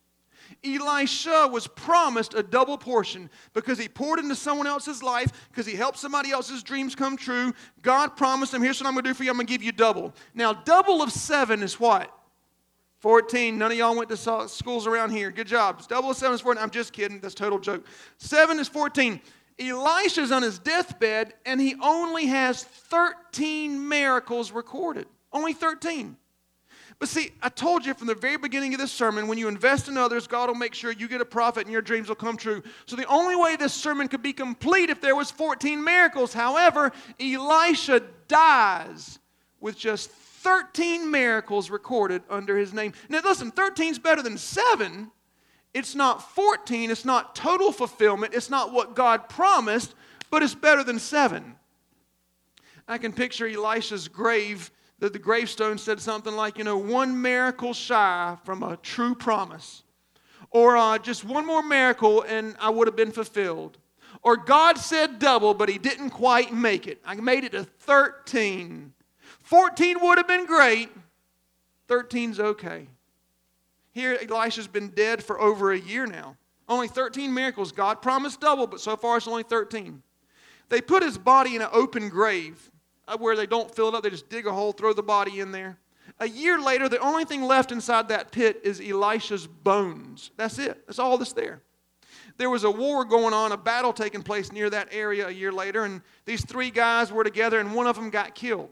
Elisha 0.65 1.49
was 1.51 1.67
promised 1.67 2.35
a 2.35 2.43
double 2.43 2.77
portion 2.77 3.31
because 3.53 3.79
he 3.79 3.89
poured 3.89 4.19
into 4.19 4.35
someone 4.35 4.67
else's 4.67 5.03
life, 5.03 5.31
because 5.51 5.67
he 5.67 5.75
helped 5.75 5.99
somebody 5.99 6.31
else's 6.31 6.63
dreams 6.63 6.95
come 6.95 7.17
true. 7.17 7.53
God 7.83 8.17
promised 8.17 8.53
him, 8.53 8.63
Here's 8.63 8.81
what 8.81 8.87
I'm 8.87 8.95
going 8.95 9.05
to 9.05 9.11
do 9.11 9.15
for 9.15 9.25
you 9.25 9.31
I'm 9.31 9.37
going 9.37 9.47
to 9.47 9.53
give 9.53 9.63
you 9.63 9.73
double. 9.73 10.15
Now, 10.35 10.53
double 10.53 11.03
of 11.03 11.13
seven 11.13 11.63
is 11.63 11.81
what? 11.81 12.11
14. 13.01 13.59
None 13.59 13.71
of 13.71 13.77
y'all 13.77 13.95
went 13.95 14.09
to 14.09 14.49
schools 14.49 14.87
around 14.87 15.11
here. 15.11 15.31
Good 15.31 15.47
job. 15.47 15.87
Double 15.89 16.11
of 16.11 16.17
seven 16.17 16.35
is 16.35 16.41
14. 16.41 16.63
I'm 16.63 16.71
just 16.71 16.93
kidding. 16.93 17.21
That's 17.21 17.35
total 17.35 17.59
joke. 17.59 17.87
Seven 18.17 18.59
is 18.59 18.67
14. 18.67 19.21
Elisha's 19.59 20.33
on 20.33 20.43
his 20.43 20.59
deathbed, 20.59 21.35
and 21.47 21.61
he 21.61 21.77
only 21.81 22.27
has 22.27 22.65
13 22.65 23.89
miracles 23.89 24.51
recorded. 24.53 25.07
Only 25.33 25.53
13. 25.53 26.17
But 26.99 27.09
see, 27.09 27.33
I 27.43 27.49
told 27.49 27.85
you 27.85 27.95
from 27.95 28.07
the 28.07 28.15
very 28.15 28.37
beginning 28.37 28.73
of 28.75 28.81
this 28.81 28.93
sermon 28.93 29.27
when 29.27 29.39
you 29.39 29.49
invest 29.49 29.89
in 29.89 29.99
others, 29.99 30.27
God 30.27 30.49
will 30.49 30.55
make 30.55 30.75
sure 30.75 30.93
you 30.93 31.09
get 31.09 31.21
a 31.21 31.25
profit 31.25 31.65
and 31.65 31.73
your 31.73 31.83
dreams 31.83 32.09
will 32.09 32.15
come 32.15 32.37
true. 32.37 32.63
So 32.87 32.97
the 32.97 33.07
only 33.07 33.37
way 33.37 33.57
this 33.57 33.75
sermon 33.75 34.09
could 34.09 34.23
be 34.23 34.33
complete 34.33 34.91
if 34.91 35.01
there 35.01 35.17
was 35.17 35.31
14 35.31 35.83
miracles. 35.83 36.33
However, 36.33 36.93
Elisha 37.19 38.03
dies 38.29 39.19
with 39.61 39.77
just 39.77 40.11
13 40.11 41.11
miracles 41.11 41.69
recorded 41.71 42.23
under 42.31 42.57
his 42.57 42.73
name. 42.73 42.93
Now 43.09 43.21
listen, 43.25 43.51
13 43.51 43.93
is 43.93 43.99
better 43.99 44.23
than 44.23 44.39
7. 44.39 45.11
It's 45.75 45.97
not 45.97 46.35
14, 46.35 46.91
it's 46.91 47.05
not 47.05 47.35
total 47.35 47.73
fulfillment, 47.73 48.33
it's 48.33 48.49
not 48.49 48.73
what 48.73 48.95
God 48.95 49.29
promised, 49.29 49.95
but 50.31 50.43
it's 50.43 50.55
better 50.55 50.85
than 50.85 51.01
7. 51.01 51.57
I 52.87 52.99
can 52.99 53.13
picture 53.13 53.49
Elisha's 53.49 54.07
grave 54.07 54.71
that 55.01 55.13
the 55.13 55.19
gravestone 55.19 55.79
said 55.79 56.01
something 56.01 56.35
like, 56.35 56.59
you 56.59 56.65
know, 56.65 56.79
one 56.79 57.21
miracle 57.21 57.75
shy 57.75 58.37
from 58.45 58.63
a 58.63 58.77
true 58.77 59.15
promise. 59.15 59.83
Or 60.51 60.77
uh, 60.77 60.99
just 60.99 61.25
one 61.25 61.47
more 61.47 61.63
miracle 61.63 62.23
and 62.23 62.57
I 62.61 62.71
would 62.71 62.87
have 62.87 62.97
been 62.97 63.11
fulfilled. 63.11 63.79
Or 64.23 64.37
God 64.37 64.79
said 64.79 65.19
double, 65.19 65.53
but 65.53 65.69
he 65.69 65.79
didn't 65.79 66.11
quite 66.11 66.55
make 66.55 66.87
it. 66.87 67.01
I 67.05 67.15
made 67.17 67.45
it 67.45 67.53
to 67.53 67.65
13. 67.65 68.93
14 69.43 69.97
would 70.01 70.19
have 70.19 70.29
been 70.29 70.47
great. 70.47 70.91
13's 71.89 72.39
okay. 72.39 72.87
Here, 73.95 74.19
Elisha's 74.29 74.67
been 74.67 74.89
dead 74.89 75.23
for 75.23 75.41
over 75.41 75.73
a 75.73 75.79
year 75.79 76.05
now. 76.05 76.37
Only 76.69 76.89
13 76.89 77.33
miracles. 77.33 77.71
God 77.71 78.03
promised 78.03 78.41
double, 78.41 78.67
but 78.67 78.81
so 78.81 78.97
far 78.97 79.17
it's 79.17 79.29
only 79.29 79.45
13. 79.45 80.03
They 80.69 80.81
put 80.81 81.03
his 81.03 81.17
body 81.17 81.55
in 81.55 81.63
an 81.63 81.69
open 81.73 82.09
grave. 82.09 82.71
Uh, 83.07 83.19
where 83.19 83.37
they 83.37 83.47
don't 83.47 83.73
fill 83.75 83.89
it 83.89 83.95
up, 83.95 84.03
they 84.03 84.09
just 84.09 84.31
dig 84.31 84.47
a 84.47 84.53
hole, 84.53 84.73
throw 84.73 84.95
the 84.95 85.03
body 85.03 85.41
in 85.41 85.53
there. 85.53 85.79
A 86.21 86.29
year 86.29 86.59
later, 86.59 86.89
the 86.89 86.99
only 86.99 87.27
thing 87.27 87.43
left 87.43 87.71
inside 87.71 88.09
that 88.09 88.33
pit 88.33 88.61
is 88.65 88.81
Elisha's 88.81 89.47
bones. 89.47 90.31
That's 90.39 90.59
it, 90.59 90.87
that's 90.87 90.99
all 90.99 91.19
that's 91.19 91.35
there. 91.35 91.61
There 92.39 92.49
was 92.49 92.65
a 92.65 92.71
war 92.71 93.05
going 93.05 93.35
on, 93.35 93.53
a 93.53 93.59
battle 93.59 93.93
taking 93.93 94.23
place 94.23 94.53
near 94.53 94.71
that 94.71 94.89
area 94.91 95.29
a 95.29 95.31
year 95.31 95.53
later, 95.53 95.85
and 95.85 96.01
these 96.25 96.45
three 96.45 96.71
guys 96.71 97.13
were 97.13 97.25
together, 97.25 97.61
and 97.61 97.75
one 97.75 97.87
of 97.87 97.95
them 97.95 98.09
got 98.09 98.35
killed. 98.35 98.71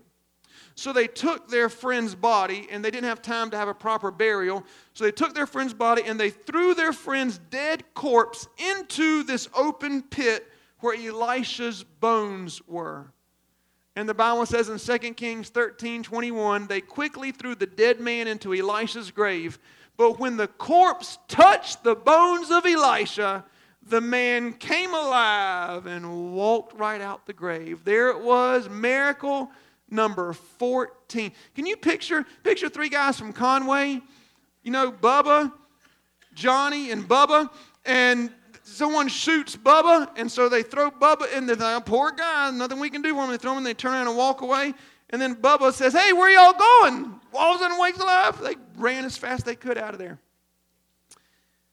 So 0.74 0.92
they 0.92 1.06
took 1.06 1.48
their 1.48 1.68
friend's 1.68 2.14
body, 2.14 2.66
and 2.70 2.84
they 2.84 2.90
didn't 2.90 3.08
have 3.08 3.20
time 3.22 3.50
to 3.50 3.56
have 3.56 3.68
a 3.68 3.74
proper 3.74 4.10
burial. 4.10 4.64
So 4.94 5.04
they 5.04 5.12
took 5.12 5.34
their 5.34 5.46
friend's 5.46 5.74
body 5.74 6.02
and 6.06 6.18
they 6.18 6.30
threw 6.30 6.74
their 6.74 6.92
friend's 6.92 7.38
dead 7.38 7.84
corpse 7.94 8.48
into 8.70 9.22
this 9.22 9.48
open 9.54 10.02
pit 10.02 10.48
where 10.80 10.94
Elisha's 10.94 11.84
bones 11.84 12.60
were. 12.66 13.12
And 13.94 14.08
the 14.08 14.14
Bible 14.14 14.46
says 14.46 14.68
in 14.68 14.78
2 14.78 15.14
Kings 15.14 15.50
13 15.50 16.02
21, 16.02 16.66
they 16.66 16.80
quickly 16.80 17.30
threw 17.30 17.54
the 17.54 17.66
dead 17.66 18.00
man 18.00 18.26
into 18.26 18.54
Elisha's 18.54 19.10
grave. 19.10 19.58
But 19.96 20.18
when 20.18 20.36
the 20.38 20.48
corpse 20.48 21.18
touched 21.28 21.84
the 21.84 21.94
bones 21.94 22.50
of 22.50 22.64
Elisha, 22.64 23.44
the 23.86 24.00
man 24.00 24.54
came 24.54 24.94
alive 24.94 25.86
and 25.86 26.34
walked 26.34 26.78
right 26.78 27.00
out 27.00 27.26
the 27.26 27.32
grave. 27.32 27.84
There 27.84 28.08
it 28.08 28.20
was, 28.20 28.68
miracle 28.68 29.50
number 29.92 30.32
14. 30.32 31.32
Can 31.54 31.66
you 31.66 31.76
picture 31.76 32.24
picture 32.42 32.68
three 32.68 32.88
guys 32.88 33.18
from 33.18 33.32
Conway? 33.32 34.00
You 34.62 34.70
know, 34.70 34.90
Bubba, 34.90 35.52
Johnny, 36.34 36.90
and 36.90 37.06
Bubba, 37.06 37.50
and 37.84 38.30
someone 38.62 39.08
shoots 39.08 39.56
Bubba, 39.56 40.10
and 40.16 40.30
so 40.30 40.48
they 40.48 40.62
throw 40.62 40.90
Bubba 40.90 41.32
in 41.36 41.46
the 41.46 41.56
thing. 41.56 41.80
Poor 41.82 42.10
guy, 42.12 42.50
nothing 42.50 42.80
we 42.80 42.90
can 42.90 43.02
do 43.02 43.14
for 43.14 43.24
him. 43.24 43.30
They 43.30 43.36
throw 43.36 43.52
him 43.52 43.58
and 43.58 43.66
they 43.66 43.74
turn 43.74 43.92
around 43.92 44.08
and 44.08 44.16
walk 44.16 44.40
away. 44.40 44.74
And 45.10 45.20
then 45.20 45.34
Bubba 45.34 45.72
says, 45.72 45.92
Hey, 45.92 46.12
where 46.12 46.32
y'all 46.32 46.54
going? 46.54 47.20
All 47.34 47.54
of 47.54 47.60
a 47.60 47.64
sudden 47.64 47.78
wakes 47.78 47.98
alive. 47.98 48.40
They 48.40 48.56
ran 48.76 49.04
as 49.04 49.16
fast 49.16 49.40
as 49.40 49.44
they 49.44 49.56
could 49.56 49.76
out 49.76 49.92
of 49.92 49.98
there. 49.98 50.18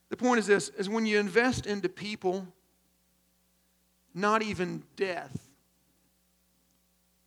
The 0.09 0.17
point 0.17 0.39
is 0.39 0.47
this 0.47 0.69
is 0.69 0.89
when 0.89 1.05
you 1.05 1.19
invest 1.19 1.65
into 1.65 1.87
people, 1.87 2.47
not 4.13 4.41
even 4.41 4.83
death 4.95 5.48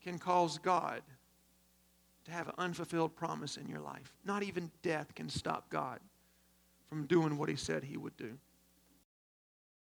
can 0.02 0.18
cause 0.18 0.58
God 0.58 1.02
to 2.24 2.30
have 2.30 2.48
an 2.48 2.54
unfulfilled 2.58 3.16
promise 3.16 3.56
in 3.56 3.68
your 3.68 3.80
life. 3.80 4.12
Not 4.24 4.42
even 4.42 4.70
death 4.82 5.14
can 5.14 5.28
stop 5.28 5.68
God 5.70 6.00
from 6.88 7.06
doing 7.06 7.36
what 7.36 7.48
he 7.48 7.56
said 7.56 7.84
he 7.84 7.96
would 7.96 8.16
do. 8.16 8.38